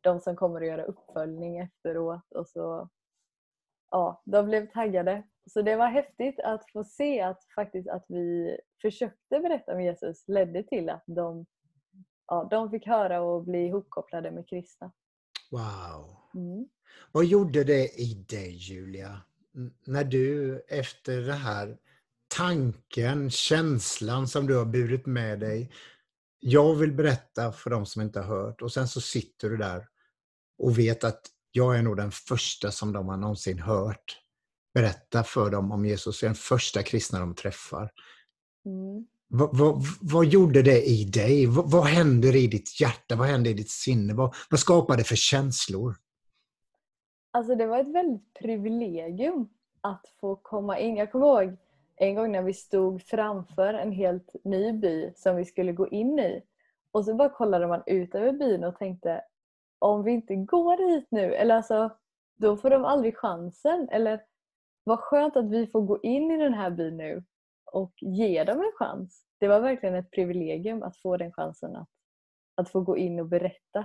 de 0.00 0.20
som 0.20 0.36
kommer 0.36 0.60
att 0.60 0.66
göra 0.66 0.84
uppföljning 0.84 1.58
efteråt. 1.58 2.32
Och 2.32 2.48
så, 2.48 2.88
ja, 3.90 4.22
de 4.24 4.46
blev 4.46 4.70
taggade. 4.72 5.22
Så 5.46 5.62
det 5.62 5.76
var 5.76 5.88
häftigt 5.88 6.40
att 6.40 6.70
få 6.72 6.84
se 6.84 7.20
att 7.20 7.44
faktiskt 7.54 7.88
att 7.88 8.04
vi 8.08 8.56
försökte 8.82 9.40
berätta 9.40 9.74
om 9.74 9.82
Jesus 9.82 10.28
ledde 10.28 10.62
till 10.62 10.90
att 10.90 11.04
de, 11.06 11.46
ja, 12.26 12.48
de 12.50 12.70
fick 12.70 12.86
höra 12.86 13.22
och 13.22 13.44
bli 13.44 13.66
ihopkopplade 13.66 14.30
med 14.30 14.48
kristna. 14.48 14.92
Wow! 15.50 16.16
Mm. 16.34 16.68
Vad 17.12 17.24
gjorde 17.24 17.64
det 17.64 18.00
i 18.00 18.24
dig 18.28 18.56
Julia? 18.56 19.20
När 19.86 20.04
du 20.04 20.58
efter 20.68 21.20
det 21.20 21.32
här 21.32 21.78
tanken, 22.40 23.30
känslan 23.30 24.28
som 24.28 24.46
du 24.46 24.56
har 24.56 24.64
burit 24.64 25.06
med 25.06 25.40
dig. 25.40 25.70
Jag 26.38 26.74
vill 26.74 26.92
berätta 26.92 27.52
för 27.52 27.70
de 27.70 27.86
som 27.86 28.02
inte 28.02 28.20
har 28.20 28.26
hört 28.26 28.62
och 28.62 28.72
sen 28.72 28.88
så 28.88 29.00
sitter 29.00 29.50
du 29.50 29.56
där 29.56 29.86
och 30.58 30.78
vet 30.78 31.04
att 31.04 31.20
jag 31.52 31.78
är 31.78 31.82
nog 31.82 31.96
den 31.96 32.10
första 32.10 32.70
som 32.70 32.92
de 32.92 33.08
har 33.08 33.16
någonsin 33.16 33.58
hört 33.58 34.20
berätta 34.74 35.24
för 35.24 35.50
dem 35.50 35.72
om 35.72 35.86
Jesus. 35.86 36.22
Jag 36.22 36.26
är 36.26 36.30
den 36.30 36.34
första 36.34 36.82
kristna 36.82 37.18
de 37.18 37.34
träffar. 37.34 37.90
Mm. 38.66 39.06
Vad, 39.28 39.58
vad, 39.58 39.82
vad, 40.00 40.26
gjorde 40.26 40.62
det 40.62 40.82
i 40.82 41.04
dig? 41.04 41.46
Vad, 41.46 41.70
vad 41.70 41.84
händer 41.84 42.36
i 42.36 42.46
ditt 42.46 42.80
hjärta? 42.80 43.16
Vad 43.16 43.28
händer 43.28 43.50
i 43.50 43.54
ditt 43.54 43.70
sinne? 43.70 44.14
Vad, 44.14 44.34
vad 44.50 44.60
skapar 44.60 44.96
det 44.96 45.04
för 45.04 45.16
känslor? 45.16 45.96
Alltså 47.30 47.54
det 47.54 47.66
var 47.66 47.80
ett 47.80 47.94
väldigt 47.94 48.34
privilegium 48.40 49.48
att 49.80 50.06
få 50.20 50.36
komma 50.36 50.78
in. 50.78 50.96
Jag 50.96 51.12
kommer 51.12 51.26
ihåg 51.26 51.58
en 52.00 52.14
gång 52.14 52.32
när 52.32 52.42
vi 52.42 52.54
stod 52.54 53.02
framför 53.02 53.74
en 53.74 53.92
helt 53.92 54.34
ny 54.44 54.72
by 54.72 55.12
som 55.16 55.36
vi 55.36 55.44
skulle 55.44 55.72
gå 55.72 55.88
in 55.88 56.18
i. 56.18 56.42
Och 56.92 57.04
så 57.04 57.14
bara 57.14 57.28
kollade 57.28 57.66
man 57.66 57.82
ut 57.86 58.14
över 58.14 58.32
byn 58.32 58.64
och 58.64 58.78
tänkte 58.78 59.22
om 59.78 60.02
vi 60.04 60.12
inte 60.12 60.36
går 60.36 60.90
hit 60.90 61.08
nu, 61.10 61.34
eller 61.34 61.56
alltså, 61.56 61.90
då 62.36 62.56
får 62.56 62.70
de 62.70 62.84
aldrig 62.84 63.16
chansen. 63.16 63.88
Eller 63.88 64.24
vad 64.84 65.00
skönt 65.00 65.36
att 65.36 65.50
vi 65.50 65.66
får 65.66 65.80
gå 65.80 66.00
in 66.02 66.30
i 66.30 66.36
den 66.36 66.54
här 66.54 66.70
byn 66.70 66.96
nu 66.96 67.24
och 67.72 67.92
ge 68.00 68.44
dem 68.44 68.58
en 68.58 68.72
chans. 68.74 69.26
Det 69.38 69.48
var 69.48 69.60
verkligen 69.60 69.94
ett 69.94 70.10
privilegium 70.10 70.82
att 70.82 70.96
få 70.96 71.16
den 71.16 71.32
chansen 71.32 71.76
att, 71.76 71.88
att 72.54 72.70
få 72.70 72.80
gå 72.80 72.96
in 72.96 73.20
och 73.20 73.26
berätta. 73.26 73.78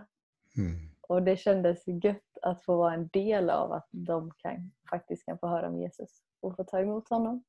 Mm. 0.58 0.90
Och 1.02 1.24
det 1.24 1.38
kändes 1.38 1.84
gött 1.88 2.38
att 2.42 2.64
få 2.64 2.78
vara 2.78 2.94
en 2.94 3.08
del 3.08 3.50
av 3.50 3.72
att 3.72 3.88
de 3.92 4.32
kan, 4.38 4.72
faktiskt 4.90 5.26
kan 5.26 5.38
få 5.38 5.48
höra 5.48 5.68
om 5.68 5.80
Jesus 5.80 6.10
och 6.40 6.56
få 6.56 6.64
ta 6.64 6.80
emot 6.80 7.10
honom. 7.10 7.44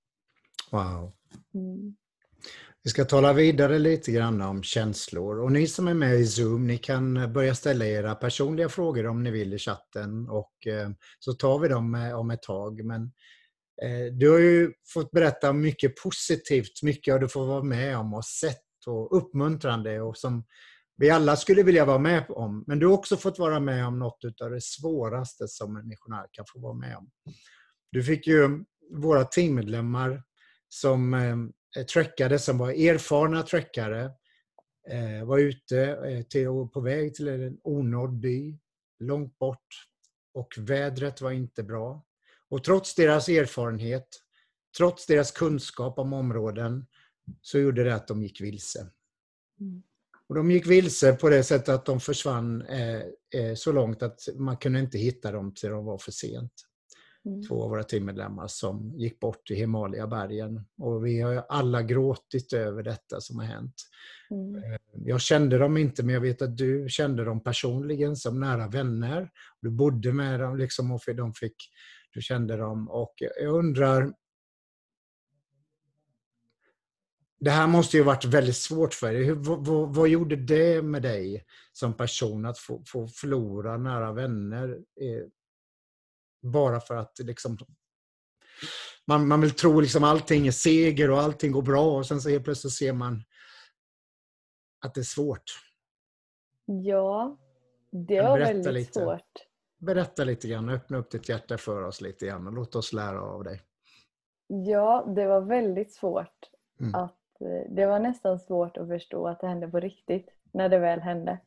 Wow. 0.71 1.13
Mm. 1.55 1.97
Vi 2.87 2.91
ska 2.91 3.05
tala 3.05 3.33
vidare 3.33 3.79
lite 3.79 4.13
grann 4.13 4.41
om 4.41 4.63
känslor. 4.63 5.41
Och 5.41 5.53
ni 5.53 5.67
som 5.67 5.89
är 5.89 5.95
med 5.95 6.21
i 6.21 6.27
Zoom, 6.27 6.67
ni 6.67 6.79
kan 6.79 7.33
börja 7.33 7.55
ställa 7.55 7.87
era 7.87 8.15
personliga 8.15 8.69
frågor 8.69 9.07
om 9.07 9.23
ni 9.23 9.31
vill 9.31 9.55
i 9.55 9.59
chatten 9.59 10.29
och 10.29 10.67
eh, 10.67 10.91
så 11.19 11.33
tar 11.33 11.59
vi 11.59 11.69
dem 11.69 11.95
eh, 11.95 12.19
om 12.19 12.31
ett 12.31 12.43
tag. 12.43 12.85
Men 12.85 13.03
eh, 13.83 14.13
du 14.13 14.31
har 14.31 14.39
ju 14.39 14.73
fått 14.95 15.11
berätta 15.11 15.53
mycket 15.53 16.03
positivt, 16.03 16.83
mycket 16.83 17.15
har 17.15 17.19
du 17.19 17.29
fått 17.29 17.49
vara 17.49 17.63
med 17.63 17.99
om 17.99 18.15
och 18.15 18.25
sett 18.25 18.87
och 18.87 19.17
uppmuntrande 19.17 20.01
och 20.01 20.17
som 20.17 20.45
vi 20.97 21.11
alla 21.11 21.37
skulle 21.37 21.63
vilja 21.63 21.85
vara 21.85 21.99
med 21.99 22.25
om. 22.29 22.65
Men 22.67 22.79
du 22.79 22.87
har 22.87 22.95
också 22.95 23.17
fått 23.17 23.39
vara 23.39 23.61
med 23.61 23.87
om 23.87 23.99
något 23.99 24.41
av 24.43 24.51
det 24.51 24.63
svåraste 24.63 25.49
som 25.49 25.77
en 25.77 25.89
missionär 25.89 26.27
kan 26.33 26.45
få 26.53 26.61
vara 26.61 26.75
med 26.75 26.97
om. 26.97 27.11
Du 27.93 28.03
fick 28.03 28.27
ju 28.27 28.65
våra 28.95 29.25
teammedlemmar 29.25 30.23
som 30.77 31.15
eh, 31.15 31.85
trekkade, 31.85 32.39
som 32.39 32.59
var 32.59 32.71
erfarna 32.71 33.43
trekkare, 33.43 34.11
eh, 34.91 35.25
var 35.25 35.39
ute 35.39 35.81
eh, 35.81 36.23
till, 36.23 36.47
på 36.73 36.81
väg 36.81 37.15
till 37.15 37.29
en 37.29 37.59
onådd 37.63 38.21
by, 38.21 38.59
långt 38.99 39.39
bort 39.39 39.87
och 40.35 40.55
vädret 40.59 41.21
var 41.21 41.31
inte 41.31 41.63
bra. 41.63 42.05
Och 42.49 42.65
trots 42.65 42.95
deras 42.95 43.29
erfarenhet, 43.29 44.09
trots 44.77 45.07
deras 45.07 45.31
kunskap 45.31 45.99
om 45.99 46.13
områden, 46.13 46.87
så 47.41 47.59
gjorde 47.59 47.85
det 47.85 47.95
att 47.95 48.09
de 48.09 48.23
gick 48.23 48.41
vilse. 48.41 48.91
Mm. 49.61 49.83
Och 50.29 50.35
de 50.35 50.51
gick 50.51 50.67
vilse 50.67 51.13
på 51.13 51.29
det 51.29 51.43
sättet 51.43 51.69
att 51.69 51.85
de 51.85 52.01
försvann 52.01 52.63
eh, 52.63 53.03
eh, 53.35 53.55
så 53.55 53.73
långt 53.73 54.03
att 54.03 54.21
man 54.35 54.57
kunde 54.57 54.81
inte 54.81 54.99
hitta 54.99 55.33
dem 55.33 55.55
till 55.55 55.71
de 55.71 55.85
var 55.85 55.99
för 55.99 56.13
sent. 56.13 56.53
Mm. 57.27 57.43
Två 57.43 57.63
av 57.63 57.71
våra 57.71 57.83
teammedlemmar 57.83 58.47
som 58.47 58.93
gick 58.97 59.21
bort 59.21 59.51
i 59.51 59.55
Himalaya-bergen. 59.55 60.65
Och 60.79 61.07
vi 61.07 61.21
har 61.21 61.45
alla 61.49 61.83
gråtit 61.83 62.53
över 62.53 62.83
detta 62.83 63.21
som 63.21 63.39
har 63.39 63.47
hänt. 63.47 63.75
Mm. 64.31 64.57
Eh, 64.57 64.79
jag 65.05 65.21
kände 65.21 65.59
dem 65.59 65.77
inte, 65.77 66.03
men 66.03 66.15
jag 66.15 66.21
vet 66.21 66.43
att 66.43 66.57
du 66.57 66.87
kände 66.89 67.25
dem 67.25 67.43
personligen 67.43 68.17
som 68.17 68.41
nära 68.41 68.69
vänner. 68.69 69.31
Du 69.61 69.71
bodde 69.71 70.13
med 70.13 70.41
dem 70.41 70.57
liksom, 70.57 70.91
och 70.91 71.01
de 71.17 71.35
fick, 71.35 71.57
du 72.13 72.23
kände 72.23 72.57
dem. 72.57 72.91
Och 72.91 73.15
jag 73.41 73.55
undrar, 73.55 74.13
det 77.41 77.51
här 77.51 77.67
måste 77.67 77.97
ju 77.97 78.03
varit 78.03 78.25
väldigt 78.25 78.57
svårt 78.57 78.95
för 78.95 79.13
dig. 79.13 79.33
Vad, 79.33 79.67
vad, 79.67 79.95
vad, 79.95 80.09
gjorde 80.09 80.37
det 80.37 80.83
med 80.83 81.03
dig 81.03 81.45
som 81.73 81.97
person 81.97 82.47
att 82.47 82.59
få, 82.59 82.83
få 82.87 83.09
förlora 83.09 83.77
nära 83.77 84.13
vänner? 84.13 84.79
Bara 86.47 86.81
för 86.81 86.97
att 86.97 87.19
liksom, 87.19 87.59
man, 89.07 89.29
man 89.29 89.41
vill 89.41 89.51
tro 89.51 89.81
liksom 89.81 90.05
allting 90.05 90.47
är 90.47 90.51
seger 90.51 91.11
och 91.11 91.19
allting 91.19 91.53
går 91.53 91.63
bra 91.63 91.97
och 91.97 92.07
sen 92.07 92.21
så 92.21 92.29
helt 92.29 92.45
plötsligt 92.45 92.73
ser 92.73 92.93
man 92.93 93.23
att 94.85 94.95
det 94.95 95.01
är 95.01 95.03
svårt. 95.03 95.43
Ja, 96.67 97.39
det 97.91 98.23
var 98.23 98.39
väldigt 98.39 98.73
lite. 98.75 99.01
svårt. 99.01 99.33
Berätta 99.79 100.25
lite 100.25 100.49
grann, 100.49 100.69
öppna 100.69 100.99
upp 100.99 101.11
ditt 101.11 101.29
hjärta 101.29 101.59
för 101.59 101.83
oss 101.83 102.01
lite 102.01 102.27
grann 102.27 102.47
och 102.47 102.53
låt 102.53 102.77
oss 102.77 102.93
lära 102.93 103.21
av 103.21 103.45
dig. 103.45 103.63
Ja, 104.47 105.13
det 105.17 105.27
var 105.27 105.41
väldigt 105.41 105.93
svårt. 105.95 106.51
Mm. 106.81 106.95
att 106.95 107.41
eh, 107.41 107.75
Det 107.75 107.87
var 107.87 107.99
nästan 107.99 108.39
svårt 108.39 108.77
att 108.77 108.89
förstå 108.89 109.29
att 109.29 109.41
det 109.41 109.47
hände 109.47 109.69
på 109.69 109.81
riktigt 109.81 110.29
när 110.53 110.69
det 110.69 110.79
väl 110.79 111.01
hände. 111.01 111.41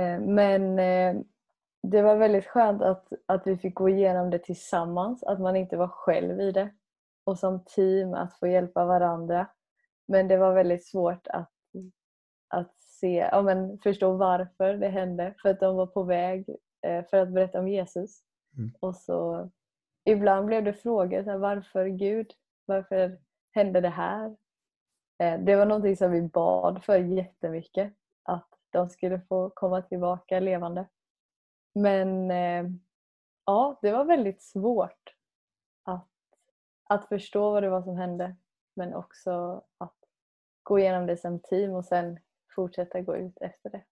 Eh, 0.00 0.20
men 0.20 0.78
eh, 0.78 1.22
det 1.90 2.02
var 2.02 2.16
väldigt 2.16 2.46
skönt 2.46 2.82
att, 2.82 3.12
att 3.26 3.46
vi 3.46 3.56
fick 3.56 3.74
gå 3.74 3.88
igenom 3.88 4.30
det 4.30 4.38
tillsammans, 4.38 5.22
att 5.22 5.40
man 5.40 5.56
inte 5.56 5.76
var 5.76 5.88
själv 5.88 6.40
i 6.40 6.52
det. 6.52 6.70
Och 7.24 7.38
som 7.38 7.64
team 7.64 8.14
att 8.14 8.38
få 8.38 8.46
hjälpa 8.46 8.84
varandra. 8.84 9.46
Men 10.08 10.28
det 10.28 10.36
var 10.36 10.54
väldigt 10.54 10.86
svårt 10.86 11.26
att, 11.26 11.52
att 12.48 12.74
se, 12.78 13.28
ja, 13.32 13.42
men 13.42 13.78
förstå 13.78 14.12
varför 14.12 14.74
det 14.74 14.88
hände. 14.88 15.34
För 15.42 15.48
att 15.48 15.60
de 15.60 15.76
var 15.76 15.86
på 15.86 16.02
väg 16.02 16.56
eh, 16.86 17.04
för 17.04 17.16
att 17.16 17.28
berätta 17.28 17.58
om 17.58 17.68
Jesus. 17.68 18.22
Mm. 18.56 18.70
Och 18.80 18.96
så 18.96 19.50
Ibland 20.04 20.46
blev 20.46 20.64
det 20.64 20.72
frågor, 20.72 21.22
så 21.22 21.30
här, 21.30 21.38
varför 21.38 21.86
Gud? 21.86 22.32
Varför 22.66 23.18
hände 23.54 23.80
det 23.80 23.88
här? 23.88 24.36
Eh, 25.18 25.40
det 25.40 25.56
var 25.56 25.66
någonting 25.66 25.96
som 25.96 26.10
vi 26.10 26.22
bad 26.22 26.84
för 26.84 26.98
jättemycket. 26.98 27.92
Att 28.22 28.48
de 28.70 28.88
skulle 28.90 29.20
få 29.20 29.50
komma 29.50 29.82
tillbaka 29.82 30.40
levande. 30.40 30.86
Men 31.82 32.30
eh, 32.30 32.70
ja, 33.46 33.78
det 33.82 33.92
var 33.92 34.04
väldigt 34.04 34.42
svårt 34.42 35.14
att, 35.84 36.08
att 36.88 37.08
förstå 37.08 37.50
vad 37.50 37.62
det 37.62 37.70
var 37.70 37.82
som 37.82 37.96
hände. 37.96 38.36
Men 38.76 38.94
också 38.94 39.62
att 39.78 39.96
gå 40.62 40.78
igenom 40.78 41.06
det 41.06 41.16
som 41.16 41.40
team 41.40 41.70
och 41.70 41.84
sen 41.84 42.18
fortsätta 42.54 43.00
gå 43.00 43.16
ut 43.16 43.38
efter 43.40 43.70
det. 43.70 43.84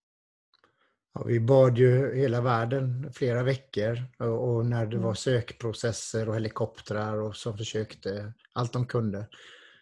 Ja, 1.14 1.22
vi 1.22 1.40
bad 1.40 1.79
ju 1.79 2.14
hela 2.14 2.40
världen 2.40 3.12
flera 3.12 3.42
veckor 3.42 3.99
och, 4.18 4.49
och 4.49 4.66
när 4.66 4.87
det 4.87 4.96
mm. 4.96 5.07
var 5.07 5.14
sökprocesser 5.14 6.29
och 6.29 6.35
helikoptrar 6.35 7.20
och 7.20 7.37
som 7.37 7.59
försökte 7.59 8.33
allt 8.53 8.72
de 8.72 8.87
kunde. 8.87 9.27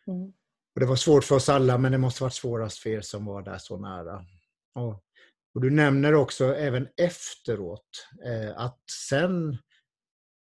Mm. 0.06 0.32
Och 0.74 0.80
det 0.80 0.86
var 0.86 0.96
svårt 0.96 1.24
för 1.24 1.34
oss 1.34 1.48
alla 1.48 1.78
men 1.78 1.92
det 1.92 1.98
måste 1.98 2.22
varit 2.22 2.34
svårast 2.34 2.78
för 2.78 2.90
er 2.90 3.00
som 3.00 3.24
var 3.24 3.42
där 3.42 3.58
så 3.58 3.76
nära. 3.76 4.24
Och 4.74 5.04
och 5.54 5.60
du 5.60 5.70
nämner 5.70 6.14
också 6.14 6.54
även 6.54 6.88
efteråt 6.96 8.08
eh, 8.26 8.64
att 8.64 8.80
sen 9.08 9.56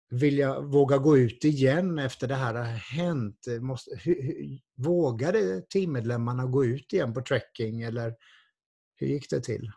vilja 0.09 0.59
våga 0.59 0.97
gå 0.97 1.17
ut 1.17 1.45
igen 1.45 1.99
efter 1.99 2.27
det 2.27 2.35
här 2.35 2.53
har 2.53 2.63
hänt. 2.97 3.45
Måste, 3.61 3.91
hur, 4.03 4.35
vågade 4.77 5.61
teammedlemmarna 5.61 6.45
gå 6.45 6.65
ut 6.65 6.93
igen 6.93 7.13
på 7.13 7.21
trekking 7.21 7.81
eller 7.81 8.15
hur 8.95 9.07
gick 9.07 9.29
det 9.29 9.41
till? 9.41 9.71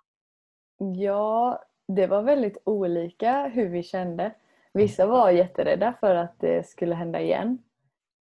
Ja, 0.96 1.62
det 1.88 2.06
var 2.06 2.22
väldigt 2.22 2.58
olika 2.64 3.46
hur 3.54 3.68
vi 3.68 3.82
kände. 3.82 4.34
Vissa 4.72 5.06
var 5.06 5.30
jätterädda 5.30 5.94
för 6.00 6.14
att 6.14 6.40
det 6.40 6.66
skulle 6.66 6.94
hända 6.94 7.20
igen. 7.20 7.58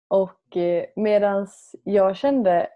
Och 0.09 0.57
eh, 0.57 0.85
medan 0.97 1.49
jag 1.85 2.17
kände 2.17 2.69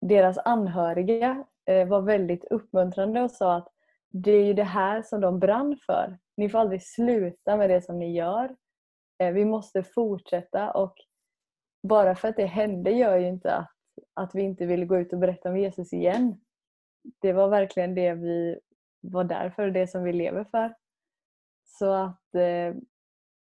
deras 0.00 0.38
anhöriga 0.38 1.44
Eh, 1.57 1.57
Eh, 1.68 1.88
var 1.88 2.00
väldigt 2.00 2.44
uppmuntrande 2.44 3.22
och 3.22 3.30
sa 3.30 3.56
att 3.56 3.68
det 4.10 4.32
är 4.32 4.44
ju 4.44 4.54
det 4.54 4.64
här 4.64 5.02
som 5.02 5.20
de 5.20 5.38
brann 5.38 5.76
för. 5.86 6.18
Ni 6.36 6.48
får 6.48 6.58
aldrig 6.58 6.82
sluta 6.82 7.56
med 7.56 7.70
det 7.70 7.82
som 7.82 7.98
ni 7.98 8.16
gör. 8.16 8.56
Eh, 9.18 9.32
vi 9.32 9.44
måste 9.44 9.82
fortsätta 9.82 10.70
och 10.70 10.94
bara 11.82 12.14
för 12.14 12.28
att 12.28 12.36
det 12.36 12.46
hände 12.46 12.90
gör 12.90 13.16
ju 13.16 13.28
inte 13.28 13.54
att, 13.54 13.72
att 14.14 14.34
vi 14.34 14.42
inte 14.42 14.66
vill 14.66 14.84
gå 14.84 14.98
ut 14.98 15.12
och 15.12 15.18
berätta 15.18 15.48
om 15.48 15.58
Jesus 15.58 15.92
igen. 15.92 16.40
Det 17.18 17.32
var 17.32 17.48
verkligen 17.48 17.94
det 17.94 18.14
vi 18.14 18.60
var 19.00 19.24
där 19.24 19.50
för, 19.50 19.66
och 19.66 19.72
det 19.72 19.86
som 19.86 20.04
vi 20.04 20.12
lever 20.12 20.44
för. 20.44 20.74
Så 21.64 21.92
att 21.92 22.34
eh, 22.34 22.74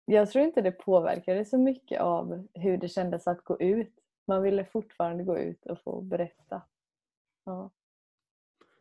jag 0.05 0.31
tror 0.31 0.45
inte 0.45 0.61
det 0.61 0.73
påverkade 0.73 1.45
så 1.45 1.59
mycket 1.59 2.01
av 2.01 2.49
hur 2.55 2.77
det 2.79 2.89
kändes 2.89 3.27
att 3.27 3.45
gå 3.45 3.61
ut. 3.61 3.95
Man 4.27 4.43
ville 4.43 4.65
fortfarande 4.65 5.25
gå 5.25 5.39
ut 5.39 5.67
och 5.67 5.81
få 5.81 6.01
berätta. 6.01 6.62
Ja. 7.45 7.71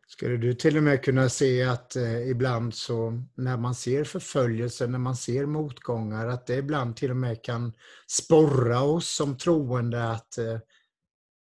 Skulle 0.08 0.36
du 0.36 0.54
till 0.54 0.76
och 0.76 0.82
med 0.82 1.04
kunna 1.04 1.28
se 1.28 1.62
att 1.62 1.96
eh, 1.96 2.28
ibland 2.30 2.74
så 2.74 3.22
när 3.34 3.56
man 3.56 3.74
ser 3.74 4.04
förföljelse, 4.04 4.86
när 4.86 4.98
man 4.98 5.16
ser 5.16 5.46
motgångar, 5.46 6.26
att 6.26 6.46
det 6.46 6.56
ibland 6.56 6.96
till 6.96 7.10
och 7.10 7.16
med 7.16 7.42
kan 7.42 7.72
sporra 8.10 8.80
oss 8.80 9.08
som 9.08 9.38
troende 9.38 10.10
att 10.10 10.38
eh, 10.38 10.58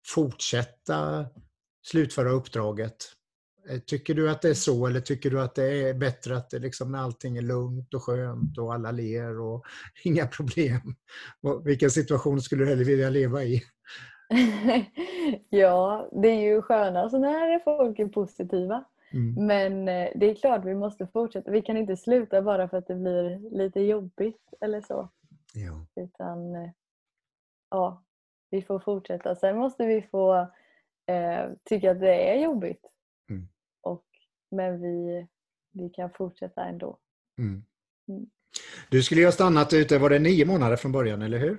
fortsätta 0.06 1.26
slutföra 1.86 2.30
uppdraget? 2.30 2.96
Eh, 3.68 3.78
tycker 3.80 4.14
du 4.14 4.30
att 4.30 4.42
det 4.42 4.48
är 4.48 4.54
så 4.54 4.86
eller 4.86 5.00
tycker 5.00 5.30
du 5.30 5.40
att 5.40 5.54
det 5.54 5.88
är 5.88 5.94
bättre 5.94 6.36
att 6.36 6.50
det 6.50 6.58
liksom 6.58 6.92
när 6.92 6.98
allting 6.98 7.36
är 7.36 7.42
lugnt 7.42 7.94
och 7.94 8.02
skönt 8.02 8.58
och 8.58 8.74
alla 8.74 8.90
ler 8.90 9.40
och 9.40 9.64
inga 10.04 10.26
problem? 10.26 10.94
Vilken 11.64 11.90
situation 11.90 12.42
skulle 12.42 12.64
du 12.64 12.68
hellre 12.68 12.84
vilja 12.84 13.10
leva 13.10 13.44
i? 13.44 13.62
ja, 15.48 16.08
det 16.12 16.28
är 16.28 16.40
ju 16.40 16.62
skönast 16.62 17.12
när 17.12 17.58
folk 17.58 17.98
är 17.98 18.08
positiva. 18.08 18.84
Mm. 19.12 19.46
Men 19.46 19.88
eh, 19.88 20.10
det 20.14 20.30
är 20.30 20.34
klart 20.34 20.64
vi 20.64 20.74
måste 20.74 21.06
fortsätta. 21.06 21.50
Vi 21.50 21.62
kan 21.62 21.76
inte 21.76 21.96
sluta 21.96 22.42
bara 22.42 22.68
för 22.68 22.76
att 22.76 22.86
det 22.86 22.94
blir 22.94 23.50
lite 23.50 23.80
jobbigt 23.80 24.52
eller 24.60 24.80
så. 24.80 25.08
Ja. 25.54 26.02
Utan 26.02 26.54
eh, 26.54 26.70
ja, 27.70 28.04
vi 28.50 28.62
får 28.62 28.78
fortsätta. 28.78 29.36
Sen 29.36 29.56
måste 29.56 29.86
vi 29.86 30.02
få 30.02 30.34
eh, 31.06 31.50
tycka 31.64 31.90
att 31.90 32.00
det 32.00 32.30
är 32.30 32.42
jobbigt. 32.42 32.86
Mm. 33.30 33.48
Och, 33.80 34.04
men 34.50 34.82
vi, 34.82 35.26
vi 35.72 35.90
kan 35.90 36.10
fortsätta 36.10 36.64
ändå. 36.64 36.98
Mm. 37.38 37.64
mm. 38.08 38.30
Du 38.90 39.02
skulle 39.02 39.20
ju 39.20 39.26
ha 39.26 39.32
stannat 39.32 39.72
ute, 39.72 39.98
var 39.98 40.10
det 40.10 40.18
nio 40.18 40.46
månader 40.46 40.76
från 40.76 40.92
början, 40.92 41.22
eller 41.22 41.38
hur? 41.38 41.58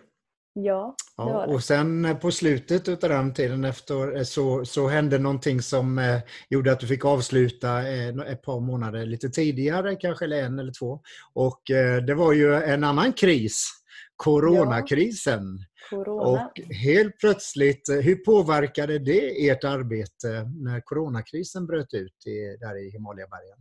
Ja, 0.60 0.96
det 1.18 1.24
ja, 1.24 1.34
var 1.34 1.48
det. 1.48 1.54
Och 1.54 1.64
sen 1.64 2.18
på 2.22 2.32
slutet 2.32 3.04
av 3.04 3.10
den 3.10 3.34
tiden 3.34 3.64
efter 3.64 4.16
eh, 4.18 4.24
så, 4.24 4.66
så 4.66 4.88
hände 4.88 5.20
någonting 5.20 5.62
som 5.62 6.00
eh, 6.00 6.20
gjorde 6.50 6.72
att 6.72 6.80
du 6.80 6.88
fick 6.88 7.06
avsluta 7.06 7.90
eh, 7.90 8.08
ett 8.08 8.42
par 8.42 8.60
månader 8.60 9.06
lite 9.06 9.30
tidigare, 9.30 9.96
kanske 9.96 10.26
eller 10.26 10.44
en 10.44 10.60
eller 10.60 10.74
två. 10.80 11.02
Och 11.34 11.72
eh, 11.72 12.04
det 12.04 12.16
var 12.16 12.34
ju 12.34 12.54
en 12.54 12.84
annan 12.84 13.14
kris, 13.14 13.70
coronakrisen. 14.16 15.60
Ja, 15.92 15.98
corona. 15.98 16.22
Och 16.24 16.60
helt 16.76 17.18
plötsligt, 17.18 17.90
eh, 17.90 17.96
hur 17.96 18.16
påverkade 18.16 19.00
det 19.00 19.50
ert 19.50 19.64
arbete 19.64 20.52
när 20.64 20.82
coronakrisen 20.82 21.66
bröt 21.68 21.94
ut 21.94 22.28
i, 22.28 22.58
där 22.60 22.88
i 22.88 22.90
Himalaya-bergen? 22.92 23.58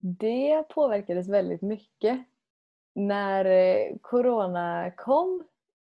Det 0.00 0.68
påverkades 0.74 1.28
väldigt 1.28 1.62
mycket. 1.62 2.24
När 2.94 3.44
eh, 3.44 3.96
corona 4.00 4.90
kom 4.96 5.44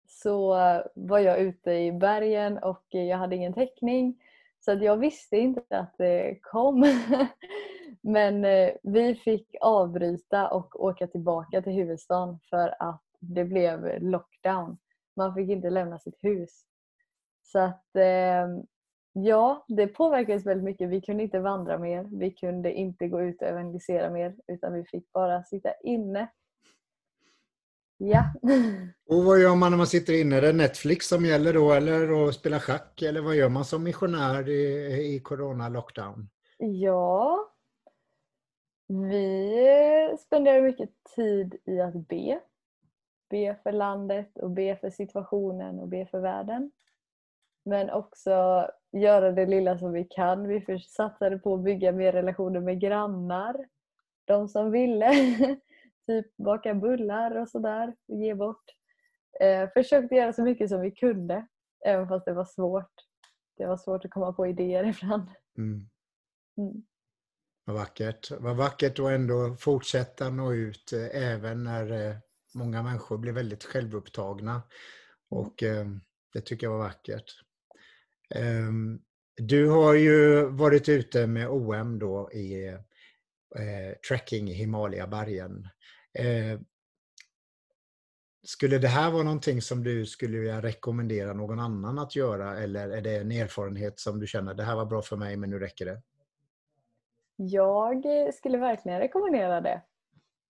så 0.08 0.48
var 0.94 1.18
jag 1.18 1.40
ute 1.40 1.72
i 1.72 1.92
bergen 1.92 2.58
och 2.58 2.84
jag 2.88 3.18
hade 3.18 3.36
ingen 3.36 3.54
täckning. 3.54 4.22
Så 4.60 4.72
att 4.72 4.82
jag 4.82 4.96
visste 4.96 5.36
inte 5.36 5.62
att 5.70 5.94
det 5.98 6.38
kom. 6.42 6.84
Men 8.00 8.44
eh, 8.44 8.70
vi 8.82 9.14
fick 9.14 9.54
avbryta 9.60 10.48
och 10.48 10.84
åka 10.84 11.06
tillbaka 11.06 11.62
till 11.62 11.72
huvudstaden 11.72 12.38
för 12.50 12.74
att 12.78 13.02
det 13.20 13.44
blev 13.44 14.02
lockdown. 14.02 14.78
Man 15.16 15.34
fick 15.34 15.50
inte 15.50 15.70
lämna 15.70 15.98
sitt 15.98 16.18
hus. 16.22 16.62
Så 17.42 17.58
att 17.58 17.96
ehm, 17.96 18.62
ja, 19.12 19.64
det 19.68 19.86
påverkades 19.86 20.46
väldigt 20.46 20.64
mycket. 20.64 20.88
Vi 20.88 21.00
kunde 21.00 21.22
inte 21.22 21.40
vandra 21.40 21.78
mer. 21.78 22.04
Vi 22.12 22.30
kunde 22.30 22.72
inte 22.72 23.08
gå 23.08 23.22
ut 23.22 23.42
och 23.42 23.48
evangelisera 23.48 24.10
mer 24.10 24.36
utan 24.46 24.72
vi 24.72 24.84
fick 24.84 25.12
bara 25.12 25.42
sitta 25.42 25.72
inne 25.82 26.28
Ja. 27.96 28.24
Och 29.08 29.24
vad 29.24 29.40
gör 29.40 29.54
man 29.54 29.70
när 29.70 29.78
man 29.78 29.86
sitter 29.86 30.20
inne? 30.20 30.36
Är 30.36 30.42
det 30.42 30.52
Netflix 30.52 31.08
som 31.08 31.24
gäller 31.24 31.52
då 31.52 31.72
eller 31.72 32.28
att 32.28 32.34
spela 32.34 32.60
schack? 32.60 33.02
Eller 33.02 33.20
vad 33.20 33.36
gör 33.36 33.48
man 33.48 33.64
som 33.64 33.82
missionär 33.82 34.48
i, 34.48 35.14
i 35.14 35.20
corona-lockdown? 35.20 36.28
Ja, 36.58 37.38
vi 38.88 40.16
spenderar 40.20 40.62
mycket 40.62 40.90
tid 41.16 41.56
i 41.64 41.80
att 41.80 42.08
be. 42.08 42.40
Be 43.30 43.56
för 43.62 43.72
landet 43.72 44.38
och 44.38 44.50
be 44.50 44.76
för 44.76 44.90
situationen 44.90 45.78
och 45.78 45.88
be 45.88 46.06
för 46.06 46.20
världen. 46.20 46.70
Men 47.64 47.90
också 47.90 48.66
göra 48.92 49.32
det 49.32 49.46
lilla 49.46 49.78
som 49.78 49.92
vi 49.92 50.04
kan. 50.04 50.48
Vi 50.48 50.80
satsade 50.80 51.38
på 51.38 51.54
att 51.54 51.60
bygga 51.60 51.92
mer 51.92 52.12
relationer 52.12 52.60
med 52.60 52.80
grannar. 52.80 53.68
De 54.24 54.48
som 54.48 54.70
ville. 54.70 55.10
typ 56.06 56.36
baka 56.36 56.74
bullar 56.74 57.36
och 57.36 57.48
sådär 57.48 57.94
och 58.08 58.16
ge 58.16 58.34
bort. 58.34 58.64
Eh, 59.40 59.68
försökte 59.70 60.14
göra 60.14 60.32
så 60.32 60.42
mycket 60.42 60.68
som 60.68 60.80
vi 60.80 60.90
kunde 60.90 61.46
även 61.86 62.08
fast 62.08 62.24
det 62.24 62.32
var 62.32 62.44
svårt. 62.44 62.92
Det 63.56 63.66
var 63.66 63.76
svårt 63.76 64.04
att 64.04 64.10
komma 64.10 64.32
på 64.32 64.46
idéer 64.46 64.84
ibland. 64.96 65.28
Mm. 65.58 65.88
Mm. 66.58 66.82
Vad 67.64 67.76
vackert. 67.76 68.30
Vad 68.30 68.56
vackert 68.56 68.98
att 68.98 69.10
ändå 69.10 69.56
fortsätta 69.58 70.30
nå 70.30 70.52
ut 70.52 70.92
eh, 70.92 71.22
även 71.32 71.64
när 71.64 72.08
eh, 72.08 72.16
många 72.54 72.82
människor 72.82 73.18
blir 73.18 73.32
väldigt 73.32 73.64
självupptagna. 73.64 74.52
Mm. 74.52 74.62
Och 75.28 75.62
eh, 75.62 75.86
det 76.32 76.40
tycker 76.40 76.66
jag 76.66 76.72
var 76.72 76.84
vackert. 76.84 77.32
Ehm, 78.34 79.00
du 79.36 79.68
har 79.68 79.94
ju 79.94 80.46
varit 80.46 80.88
ute 80.88 81.26
med 81.26 81.48
OM 81.48 81.98
då 81.98 82.32
i 82.32 82.68
eh, 83.58 83.92
trekking 84.08 84.50
i 84.50 84.52
Himalaya-bergen. 84.52 85.68
Eh, 86.18 86.60
skulle 88.46 88.78
det 88.78 88.88
här 88.88 89.10
vara 89.10 89.22
någonting 89.22 89.62
som 89.62 89.84
du 89.84 90.06
skulle 90.06 90.38
vilja 90.38 90.62
rekommendera 90.62 91.32
någon 91.32 91.60
annan 91.60 91.98
att 91.98 92.16
göra 92.16 92.58
eller 92.58 92.88
är 92.88 93.00
det 93.00 93.16
en 93.16 93.32
erfarenhet 93.32 94.00
som 94.00 94.20
du 94.20 94.26
känner 94.26 94.54
det 94.54 94.62
här 94.62 94.76
var 94.76 94.84
bra 94.84 95.02
för 95.02 95.16
mig 95.16 95.36
men 95.36 95.50
nu 95.50 95.58
räcker 95.58 95.86
det? 95.86 96.02
Jag 97.36 98.26
eh, 98.26 98.32
skulle 98.32 98.58
verkligen 98.58 98.98
rekommendera 98.98 99.60
det. 99.60 99.82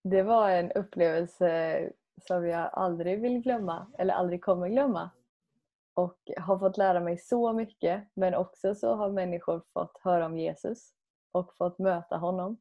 Det 0.05 0.23
var 0.23 0.51
en 0.51 0.73
upplevelse 0.73 1.81
som 2.27 2.47
jag 2.47 2.71
aldrig 2.73 3.21
vill 3.21 3.39
glömma 3.39 3.87
eller 3.99 4.15
aldrig 4.15 4.45
kommer 4.45 4.69
glömma. 4.69 5.11
Och 5.95 6.19
har 6.37 6.59
fått 6.59 6.77
lära 6.77 7.01
mig 7.01 7.19
så 7.19 7.53
mycket 7.53 8.09
men 8.15 8.35
också 8.35 8.75
så 8.75 8.95
har 8.95 9.11
människor 9.11 9.63
fått 9.73 10.01
höra 10.03 10.27
om 10.27 10.39
Jesus 10.39 10.91
och 11.33 11.57
fått 11.57 11.79
möta 11.79 12.17
honom. 12.17 12.59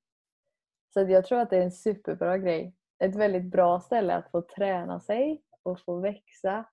Så 0.93 1.01
jag 1.01 1.25
tror 1.25 1.39
att 1.39 1.49
det 1.49 1.57
är 1.57 1.61
en 1.61 1.71
superbra 1.71 2.37
grej 2.37 2.74
ett 2.99 3.15
väldigt 3.15 3.45
bra 3.45 3.79
ställe 3.79 4.15
att 4.15 4.31
få 4.31 4.41
träna 4.41 4.99
sig 4.99 5.41
och 5.63 5.79
få 5.79 5.99
växa. 5.99 6.65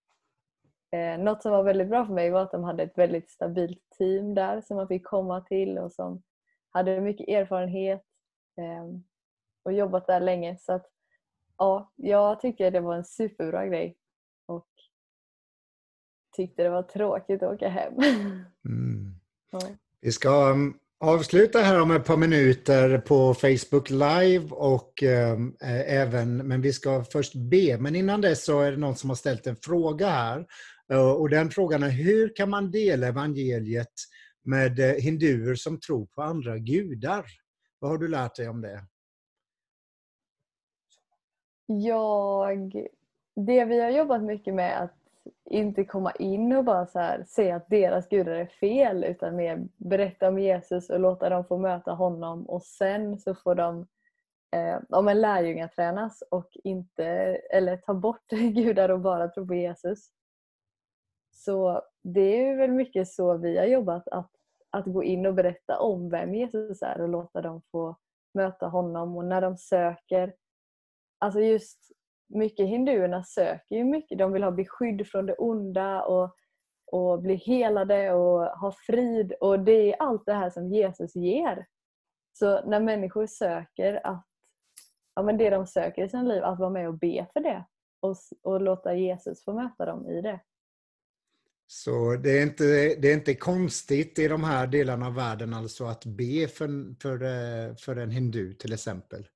Eh, 0.90 1.18
något 1.18 1.42
som 1.42 1.52
var 1.52 1.62
väldigt 1.62 1.88
bra 1.88 2.06
för 2.06 2.12
mig 2.12 2.30
var 2.30 2.42
att 2.42 2.52
de 2.52 2.64
hade 2.64 2.82
ett 2.82 2.98
väldigt 2.98 3.30
stabilt 3.30 3.90
team 3.98 4.34
där 4.34 4.60
som 4.60 4.76
man 4.76 4.88
fick 4.88 5.04
komma 5.06 5.40
till 5.40 5.78
och 5.78 5.92
som 5.92 6.22
hade 6.70 7.00
mycket 7.00 7.28
erfarenhet 7.28 8.04
eh, 8.56 9.00
och 9.62 9.72
jobbat 9.72 10.06
där 10.06 10.20
länge. 10.20 10.58
Så 10.58 10.72
att, 10.72 10.86
ja, 11.58 11.92
jag 11.96 12.40
tycker 12.40 12.70
det 12.70 12.80
var 12.80 12.94
en 12.94 13.04
superbra 13.04 13.66
grej 13.66 13.96
och 14.46 14.68
tyckte 16.36 16.62
det 16.62 16.70
var 16.70 16.82
tråkigt 16.82 17.42
att 17.42 17.54
åka 17.54 17.68
hem. 17.68 17.94
Mm. 18.64 19.14
Ja. 19.50 19.60
Vi 20.00 20.12
ska 20.12 20.50
um, 20.50 20.78
avsluta 21.02 21.58
här 21.58 21.80
om 21.80 21.90
ett 21.90 22.04
par 22.04 22.16
minuter 22.16 22.98
på 22.98 23.34
Facebook 23.34 23.90
Live 23.90 24.48
och 24.50 25.02
eh, 25.02 25.38
även, 25.86 26.36
men 26.36 26.60
vi 26.60 26.72
ska 26.72 27.04
först 27.04 27.34
be. 27.34 27.78
Men 27.78 27.96
innan 27.96 28.20
dess 28.20 28.44
så 28.44 28.60
är 28.60 28.70
det 28.70 28.76
någon 28.76 28.96
som 28.96 29.10
har 29.10 29.14
ställt 29.14 29.46
en 29.46 29.56
fråga 29.56 30.08
här. 30.08 30.46
Eh, 30.92 31.10
och 31.10 31.28
den 31.30 31.50
frågan 31.50 31.82
är 31.82 31.88
hur 31.88 32.36
kan 32.36 32.50
man 32.50 32.70
dela 32.70 33.06
evangeliet 33.06 33.92
med 34.44 34.78
eh, 34.78 34.94
hinduer 34.94 35.54
som 35.54 35.80
tror 35.80 36.06
på 36.06 36.22
andra 36.22 36.58
gudar? 36.58 37.24
Vad 37.78 37.90
har 37.90 37.98
du 37.98 38.08
lärt 38.08 38.34
dig 38.34 38.48
om 38.48 38.60
det? 38.60 38.84
Jag, 41.66 42.72
det 43.46 43.64
vi 43.64 43.80
har 43.80 43.90
jobbat 43.90 44.22
mycket 44.22 44.54
med 44.54 44.82
att 44.82 45.01
inte 45.50 45.84
komma 45.84 46.12
in 46.12 46.52
och 46.52 46.64
bara 46.64 46.86
så 46.86 46.98
här, 46.98 47.24
säga 47.24 47.56
att 47.56 47.68
deras 47.68 48.08
gudar 48.08 48.32
är 48.32 48.46
fel 48.46 49.04
utan 49.04 49.36
mer 49.36 49.68
berätta 49.76 50.28
om 50.28 50.38
Jesus 50.38 50.90
och 50.90 51.00
låta 51.00 51.28
dem 51.28 51.44
få 51.44 51.58
möta 51.58 51.92
honom 51.92 52.46
och 52.46 52.62
sen 52.62 53.18
så 53.18 53.34
får 53.34 53.54
de 53.54 53.86
eh, 54.56 54.80
om 54.88 55.08
en 55.08 55.20
lärjunga 55.20 55.68
tränas 55.68 56.22
och 56.30 56.50
inte, 56.64 57.04
eller 57.52 57.76
ta 57.76 57.94
bort 57.94 58.28
gudar 58.30 58.88
och 58.88 59.00
bara 59.00 59.28
tro 59.28 59.46
på 59.46 59.54
Jesus. 59.54 60.10
Så 61.32 61.82
det 62.02 62.48
är 62.48 62.56
väl 62.56 62.70
mycket 62.70 63.08
så 63.08 63.36
vi 63.36 63.58
har 63.58 63.66
jobbat, 63.66 64.08
att, 64.08 64.30
att 64.70 64.86
gå 64.86 65.04
in 65.04 65.26
och 65.26 65.34
berätta 65.34 65.78
om 65.78 66.10
vem 66.10 66.34
Jesus 66.34 66.82
är 66.82 67.00
och 67.00 67.08
låta 67.08 67.40
dem 67.40 67.62
få 67.72 67.96
möta 68.34 68.66
honom 68.66 69.16
och 69.16 69.24
när 69.24 69.40
de 69.40 69.56
söker, 69.56 70.34
alltså 71.18 71.40
just 71.40 71.78
mycket 72.34 72.68
hinduerna 72.68 73.24
söker 73.24 73.76
ju 73.76 73.84
mycket. 73.84 74.18
De 74.18 74.32
vill 74.32 74.42
ha 74.42 74.50
beskydd 74.50 75.06
från 75.06 75.26
det 75.26 75.34
onda 75.34 76.02
och, 76.02 76.36
och 76.92 77.22
bli 77.22 77.34
helade 77.34 78.12
och 78.12 78.44
ha 78.44 78.72
frid. 78.86 79.32
Och 79.40 79.60
det 79.60 79.92
är 79.92 80.02
allt 80.02 80.26
det 80.26 80.34
här 80.34 80.50
som 80.50 80.68
Jesus 80.68 81.16
ger. 81.16 81.66
Så 82.32 82.66
när 82.66 82.80
människor 82.80 83.26
söker 83.26 84.06
att 84.06 84.26
ja, 85.14 85.22
men 85.22 85.38
det 85.38 85.50
de 85.50 85.66
söker 85.66 86.04
i 86.04 86.08
sina 86.08 86.22
liv, 86.22 86.44
att 86.44 86.58
vara 86.58 86.70
med 86.70 86.88
och 86.88 86.98
be 86.98 87.26
för 87.32 87.40
det 87.40 87.64
och, 88.00 88.16
och 88.42 88.60
låta 88.60 88.94
Jesus 88.94 89.44
få 89.44 89.52
möta 89.52 89.86
dem 89.86 90.08
i 90.08 90.22
det. 90.22 90.40
Så 91.66 92.16
det 92.16 92.38
är, 92.38 92.42
inte, 92.42 92.64
det 92.98 93.10
är 93.10 93.14
inte 93.14 93.34
konstigt 93.34 94.18
i 94.18 94.28
de 94.28 94.44
här 94.44 94.66
delarna 94.66 95.06
av 95.06 95.14
världen 95.14 95.54
alltså 95.54 95.84
att 95.84 96.04
be 96.04 96.48
för, 96.48 97.00
för, 97.02 97.22
eh, 97.22 97.76
för 97.76 97.96
en 97.96 98.10
hindu 98.10 98.54
till 98.54 98.72
exempel. 98.72 99.28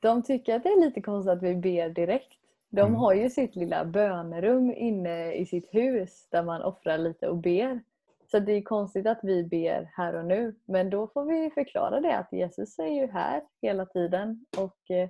De 0.00 0.22
tycker 0.22 0.56
att 0.56 0.62
det 0.62 0.68
är 0.68 0.80
lite 0.80 1.00
konstigt 1.00 1.32
att 1.32 1.42
vi 1.42 1.54
ber 1.54 1.88
direkt. 1.88 2.32
De 2.70 2.80
Mm. 2.80 2.94
har 2.94 3.14
ju 3.14 3.30
sitt 3.30 3.56
lilla 3.56 3.84
bönerum 3.84 4.70
inne 4.70 5.32
i 5.32 5.46
sitt 5.46 5.74
hus 5.74 6.28
där 6.30 6.42
man 6.42 6.62
offrar 6.62 6.98
lite 6.98 7.28
och 7.28 7.36
ber. 7.36 7.80
Så 8.30 8.38
det 8.38 8.52
är 8.52 8.62
konstigt 8.62 9.06
att 9.06 9.20
vi 9.22 9.44
ber 9.44 9.90
här 9.96 10.14
och 10.14 10.24
nu. 10.24 10.54
Men 10.64 10.90
då 10.90 11.06
får 11.06 11.24
vi 11.24 11.50
förklara 11.50 12.00
det 12.00 12.16
att 12.18 12.32
Jesus 12.32 12.78
är 12.78 12.86
ju 13.00 13.06
här 13.06 13.42
hela 13.62 13.86
tiden 13.86 14.46
och 14.58 14.90
eh, 14.90 15.08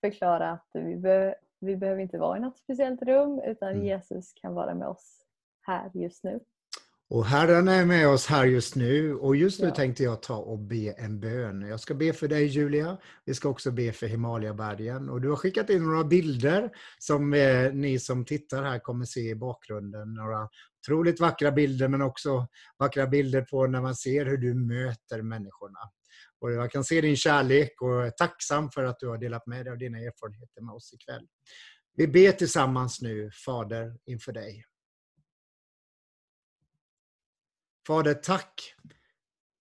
förklara 0.00 0.50
att 0.50 0.68
vi, 0.72 0.96
be 0.96 1.34
vi 1.60 1.76
behöver 1.76 2.00
inte 2.00 2.18
vara 2.18 2.36
i 2.36 2.40
något 2.40 2.58
speciellt 2.58 3.02
rum 3.02 3.40
utan 3.44 3.72
Mm. 3.72 3.84
Jesus 3.86 4.32
kan 4.32 4.54
vara 4.54 4.74
med 4.74 4.88
oss 4.88 5.22
här 5.60 5.90
just 5.94 6.24
nu. 6.24 6.40
Och 7.08 7.26
Herren 7.26 7.68
är 7.68 7.84
med 7.84 8.08
oss 8.08 8.26
här 8.26 8.44
just 8.44 8.74
nu 8.76 9.14
och 9.14 9.36
just 9.36 9.60
nu 9.60 9.66
Ja. 9.68 9.74
tänkte 9.74 10.02
jag 10.02 10.22
ta 10.22 10.36
och 10.36 10.58
be 10.58 10.94
en 10.98 11.20
bön. 11.20 11.60
Jag 11.62 11.80
ska 11.80 11.94
be 11.94 12.12
för 12.12 12.28
dig 12.28 12.46
Julia. 12.46 12.96
Vi 13.24 13.34
ska 13.34 13.48
också 13.48 13.70
be 13.70 13.92
för 13.92 14.06
Himalaya-bergen. 14.06 15.08
Och 15.08 15.20
du 15.20 15.28
har 15.28 15.36
skickat 15.36 15.70
in 15.70 15.84
några 15.84 16.04
bilder 16.04 16.70
som 16.98 17.34
eh, 17.34 17.72
ni 17.72 17.98
som 17.98 18.24
tittar 18.24 18.62
här 18.62 18.78
kommer 18.78 19.04
se 19.04 19.20
i 19.20 19.34
bakgrunden. 19.34 20.14
Några 20.14 20.48
otroligt 20.82 21.20
vackra 21.20 21.52
bilder 21.52 21.88
men 21.88 22.02
också 22.02 22.46
vackra 22.78 23.06
bilder 23.06 23.42
på 23.42 23.66
när 23.66 23.80
man 23.80 23.96
ser 23.96 24.26
hur 24.26 24.36
du 24.36 24.54
möter 24.54 25.22
människorna. 25.22 25.78
Och 26.40 26.52
jag 26.52 26.70
kan 26.70 26.84
se 26.84 27.00
din 27.00 27.16
kärlek 27.16 27.82
och 27.82 28.06
är 28.06 28.10
tacksam 28.10 28.70
för 28.70 28.84
att 28.84 28.98
du 29.00 29.08
har 29.08 29.18
delat 29.18 29.46
med 29.46 29.66
dig 29.66 29.72
av 29.72 29.78
dina 29.78 29.98
erfarenheter 29.98 30.62
med 30.62 30.74
oss 30.74 30.92
ikväll. 30.92 31.26
Vi 31.96 32.06
ber 32.08 32.32
tillsammans 32.32 33.00
nu, 33.02 33.30
Fader, 33.46 33.96
inför 34.06 34.32
dig. 34.32 34.64
Fader, 37.86 38.14
tack 38.14 38.74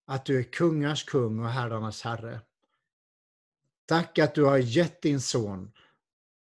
att 0.07 0.25
du 0.25 0.39
är 0.39 0.43
kungars 0.43 1.03
kung 1.03 1.39
och 1.39 1.49
herrarnas 1.49 2.01
herre. 2.01 2.41
Tack 3.85 4.19
att 4.19 4.35
du 4.35 4.43
har 4.43 4.57
gett 4.57 5.01
din 5.01 5.21
son 5.21 5.71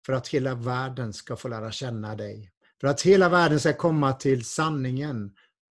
för 0.06 0.12
att 0.12 0.28
hela 0.28 0.54
världen 0.54 1.12
ska 1.12 1.36
få 1.36 1.48
lära 1.48 1.72
känna 1.72 2.16
dig. 2.16 2.52
För 2.80 2.88
att 2.88 3.02
hela 3.02 3.28
världen 3.28 3.60
ska 3.60 3.72
komma 3.72 4.12
till 4.12 4.44
sanningen 4.44 5.34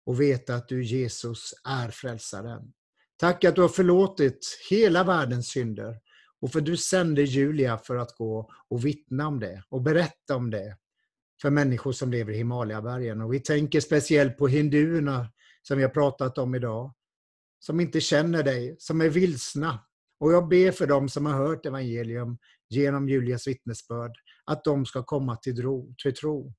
och 0.07 0.21
veta 0.21 0.55
att 0.55 0.69
du 0.69 0.85
Jesus 0.85 1.55
är 1.65 1.91
frälsaren. 1.91 2.73
Tack 3.17 3.45
att 3.45 3.55
du 3.55 3.61
har 3.61 3.69
förlåtit 3.69 4.59
hela 4.71 5.05
världens 5.05 5.49
synder 5.49 6.01
och 6.41 6.53
för 6.53 6.61
du 6.61 6.77
sände 6.77 7.23
Julia 7.23 7.79
för 7.79 7.97
att 7.97 8.17
gå 8.17 8.51
och 8.69 8.85
vittna 8.85 9.29
om 9.29 9.41
det 9.41 9.63
och 9.69 9.83
berätta 9.83 10.37
om 10.37 10.51
det 10.51 10.77
för 11.43 11.51
människor 11.51 11.93
som 11.93 12.11
lever 12.11 12.33
i 12.33 12.37
Himalayabergen. 12.37 13.21
Och 13.21 13.35
vi 13.35 13.41
tänker 13.41 13.81
speciellt 13.81 14.39
på 14.39 14.49
hinduerna 14.49 15.29
som 15.63 15.77
vi 15.77 15.83
har 15.83 15.91
pratat 15.91 16.39
om 16.39 16.55
idag, 16.55 16.95
som 17.59 17.81
inte 17.81 18.01
känner 18.01 18.43
dig, 18.43 18.77
som 18.79 19.01
är 19.01 19.09
vilsna. 19.09 19.79
Och 20.21 20.33
jag 20.33 20.49
ber 20.49 20.73
för 20.73 20.87
dem 20.87 21.09
som 21.09 21.27
har 21.27 21.33
hört 21.33 21.67
evangelium 21.67 22.39
genom 22.69 23.09
Julias 23.09 23.47
vittnesbörd, 23.47 24.13
att 24.45 24.65
de 24.65 24.87
ska 24.87 25.03
komma 25.03 25.37
till 25.37 25.57
tro. 25.57 25.95
Till 26.03 26.15
tro. 26.15 26.55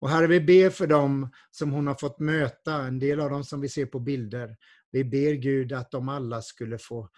Och 0.00 0.10
Herre, 0.10 0.26
vi 0.26 0.40
ber 0.40 0.70
för 0.70 0.86
dem 0.86 1.30
som 1.50 1.72
hon 1.72 1.86
har 1.86 1.94
fått 1.94 2.18
möta, 2.18 2.74
en 2.74 2.98
del 2.98 3.20
av 3.20 3.30
dem 3.30 3.44
som 3.44 3.60
vi 3.60 3.68
ser 3.68 3.86
på 3.86 4.00
bilder. 4.00 4.56
Vi 4.90 5.04
ber 5.04 5.32
Gud 5.32 5.72
att 5.72 5.90
de 5.90 6.08
alla 6.08 6.42
skulle 6.42 6.78
få 6.78 7.10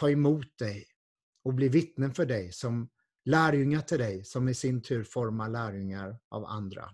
ta 0.00 0.10
emot 0.10 0.58
dig 0.58 0.86
och 1.44 1.54
bli 1.54 1.68
vittnen 1.68 2.14
för 2.14 2.26
dig, 2.26 2.52
som 2.52 2.88
lärjungar 3.24 3.80
till 3.80 3.98
dig, 3.98 4.24
som 4.24 4.48
i 4.48 4.54
sin 4.54 4.82
tur 4.82 5.04
formar 5.04 5.48
lärjungar 5.48 6.18
av 6.28 6.44
andra. 6.44 6.90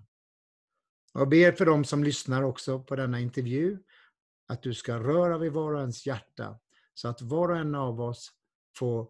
Jag 1.18 1.28
ber 1.28 1.52
för 1.52 1.66
dem 1.66 1.84
som 1.84 2.04
lyssnar 2.04 2.42
också 2.42 2.82
på 2.82 2.96
denna 2.96 3.20
intervju, 3.20 3.78
att 4.48 4.62
du 4.62 4.74
ska 4.74 4.98
röra 4.98 5.38
vid 5.38 5.52
var 5.52 5.74
och 5.74 5.80
ens 5.80 6.06
hjärta, 6.06 6.58
så 6.94 7.08
att 7.08 7.22
var 7.22 7.48
och 7.48 7.56
en 7.56 7.74
av 7.74 8.00
oss 8.00 8.32
får 8.76 9.08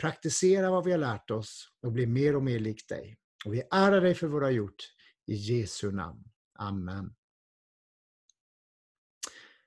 praktisera 0.00 0.70
vad 0.70 0.84
vi 0.84 0.90
har 0.90 0.98
lärt 0.98 1.30
oss 1.30 1.68
och 1.82 1.92
bli 1.92 2.06
mer 2.06 2.36
och 2.36 2.42
mer 2.42 2.58
lik 2.58 2.88
dig. 2.88 3.18
Och 3.44 3.54
vi 3.54 3.62
ärar 3.70 4.00
dig 4.00 4.14
för 4.14 4.26
vad 4.26 4.42
du 4.42 4.46
har 4.46 4.52
gjort. 4.52 4.84
I 5.26 5.34
Jesu 5.34 5.92
namn. 5.92 6.24
Amen. 6.58 7.14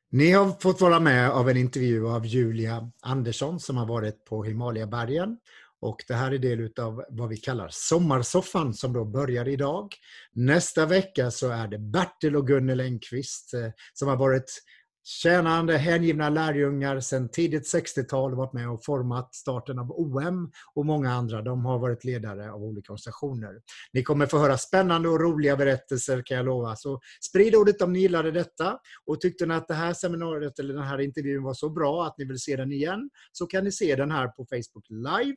Ni 0.09 0.31
har 0.31 0.61
fått 0.61 0.81
vara 0.81 0.99
med 0.99 1.31
av 1.31 1.49
en 1.49 1.57
intervju 1.57 2.07
av 2.07 2.25
Julia 2.25 2.91
Andersson 3.01 3.59
som 3.59 3.77
har 3.77 3.85
varit 3.85 4.25
på 4.25 4.43
Himalayabergen 4.43 5.37
och 5.81 6.03
det 6.07 6.13
här 6.13 6.31
är 6.31 6.37
del 6.37 6.71
av 6.79 7.05
vad 7.09 7.29
vi 7.29 7.37
kallar 7.37 7.69
Sommarsoffan 7.71 8.73
som 8.73 8.93
då 8.93 9.05
börjar 9.05 9.47
idag. 9.47 9.95
Nästa 10.33 10.85
vecka 10.85 11.31
så 11.31 11.49
är 11.49 11.67
det 11.67 11.79
Bertil 11.79 12.35
och 12.35 12.47
Gunnel 12.47 12.79
Engqvist 12.79 13.53
eh, 13.53 13.69
som 13.93 14.07
har 14.07 14.17
varit 14.17 14.61
tjänande, 15.09 15.77
hängivna 15.77 16.29
lärjungar 16.29 16.99
sedan 16.99 17.29
tidigt 17.29 17.73
60-tal, 17.73 18.35
varit 18.35 18.53
med 18.53 18.69
och 18.69 18.85
format 18.85 19.35
starten 19.35 19.79
av 19.79 19.91
OM 19.91 20.51
och 20.73 20.85
många 20.85 21.11
andra. 21.11 21.41
De 21.41 21.65
har 21.65 21.79
varit 21.79 22.03
ledare 22.03 22.51
av 22.51 22.63
olika 22.63 22.93
organisationer. 22.93 23.61
Ni 23.93 24.03
kommer 24.03 24.25
få 24.25 24.37
höra 24.37 24.57
spännande 24.57 25.09
och 25.09 25.19
roliga 25.19 25.57
berättelser 25.57 26.21
kan 26.25 26.37
jag 26.37 26.45
lova. 26.45 26.75
Så 26.75 26.99
sprid 27.21 27.55
ordet 27.55 27.81
om 27.81 27.93
ni 27.93 27.99
gillade 27.99 28.31
detta 28.31 28.79
och 29.05 29.21
tyckte 29.21 29.45
ni 29.45 29.53
att 29.53 29.67
det 29.67 29.73
här 29.73 29.93
seminariet 29.93 30.59
eller 30.59 30.73
den 30.73 30.83
här 30.83 31.01
intervjun 31.01 31.43
var 31.43 31.53
så 31.53 31.69
bra 31.69 32.05
att 32.05 32.17
ni 32.17 32.25
vill 32.25 32.39
se 32.39 32.55
den 32.55 32.71
igen 32.71 33.09
så 33.31 33.45
kan 33.45 33.63
ni 33.63 33.71
se 33.71 33.95
den 33.95 34.11
här 34.11 34.27
på 34.27 34.45
Facebook 34.45 34.85
Live 34.89 35.35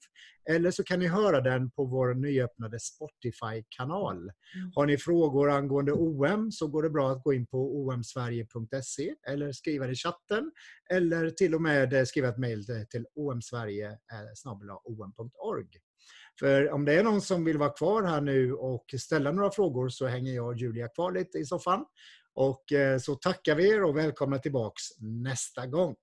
eller 0.51 0.71
så 0.71 0.85
kan 0.85 0.99
ni 0.99 1.07
höra 1.07 1.41
den 1.41 1.71
på 1.71 1.85
vår 1.85 2.15
nyöppnade 2.15 2.79
Spotify-kanal. 2.81 4.31
Har 4.75 4.87
ni 4.87 4.99
frågor 4.99 5.51
angående 5.51 5.93
OM 5.93 6.53
så 6.53 6.67
går 6.67 6.83
det 6.83 6.91
bra 6.91 7.11
att 7.11 7.23
gå 7.23 7.33
in 7.33 7.47
på 7.47 7.89
omsverige.se 7.89 9.15
eller 9.29 9.53
skriva 9.53 9.91
i 9.91 9.95
chatten 9.95 10.53
eller 10.91 11.31
till 11.31 11.55
och 11.55 11.63
med 11.63 11.93
eh, 11.93 12.05
skriva 12.05 12.29
ett 12.29 12.39
mejl 12.39 12.65
till 12.91 13.07
omsverige.om.org. 13.17 15.69
För 16.39 16.71
om 16.71 16.85
det 16.85 16.95
är 16.95 17.05
någon 17.05 17.21
som 17.21 17.45
vill 17.45 17.59
vara 17.59 17.71
kvar 17.71 18.03
här 18.03 18.21
nu 18.21 18.53
och 18.53 18.85
ställa 18.99 19.33
några 19.33 19.51
frågor 19.51 19.89
så 19.89 20.07
hänger 20.07 20.33
jag 20.33 20.47
och 20.47 20.57
Julia 20.57 20.89
kvar 20.89 21.13
lite 21.13 21.39
i 21.39 21.45
soffan. 21.45 21.85
Och 22.35 22.73
eh, 22.73 22.99
så 22.99 23.15
tackar 23.15 23.55
vi 23.55 23.71
er 23.71 23.83
och 23.83 23.97
välkomna 23.97 24.39
tillbaks 24.39 24.83
nästa 25.01 25.67
gång. 25.67 25.95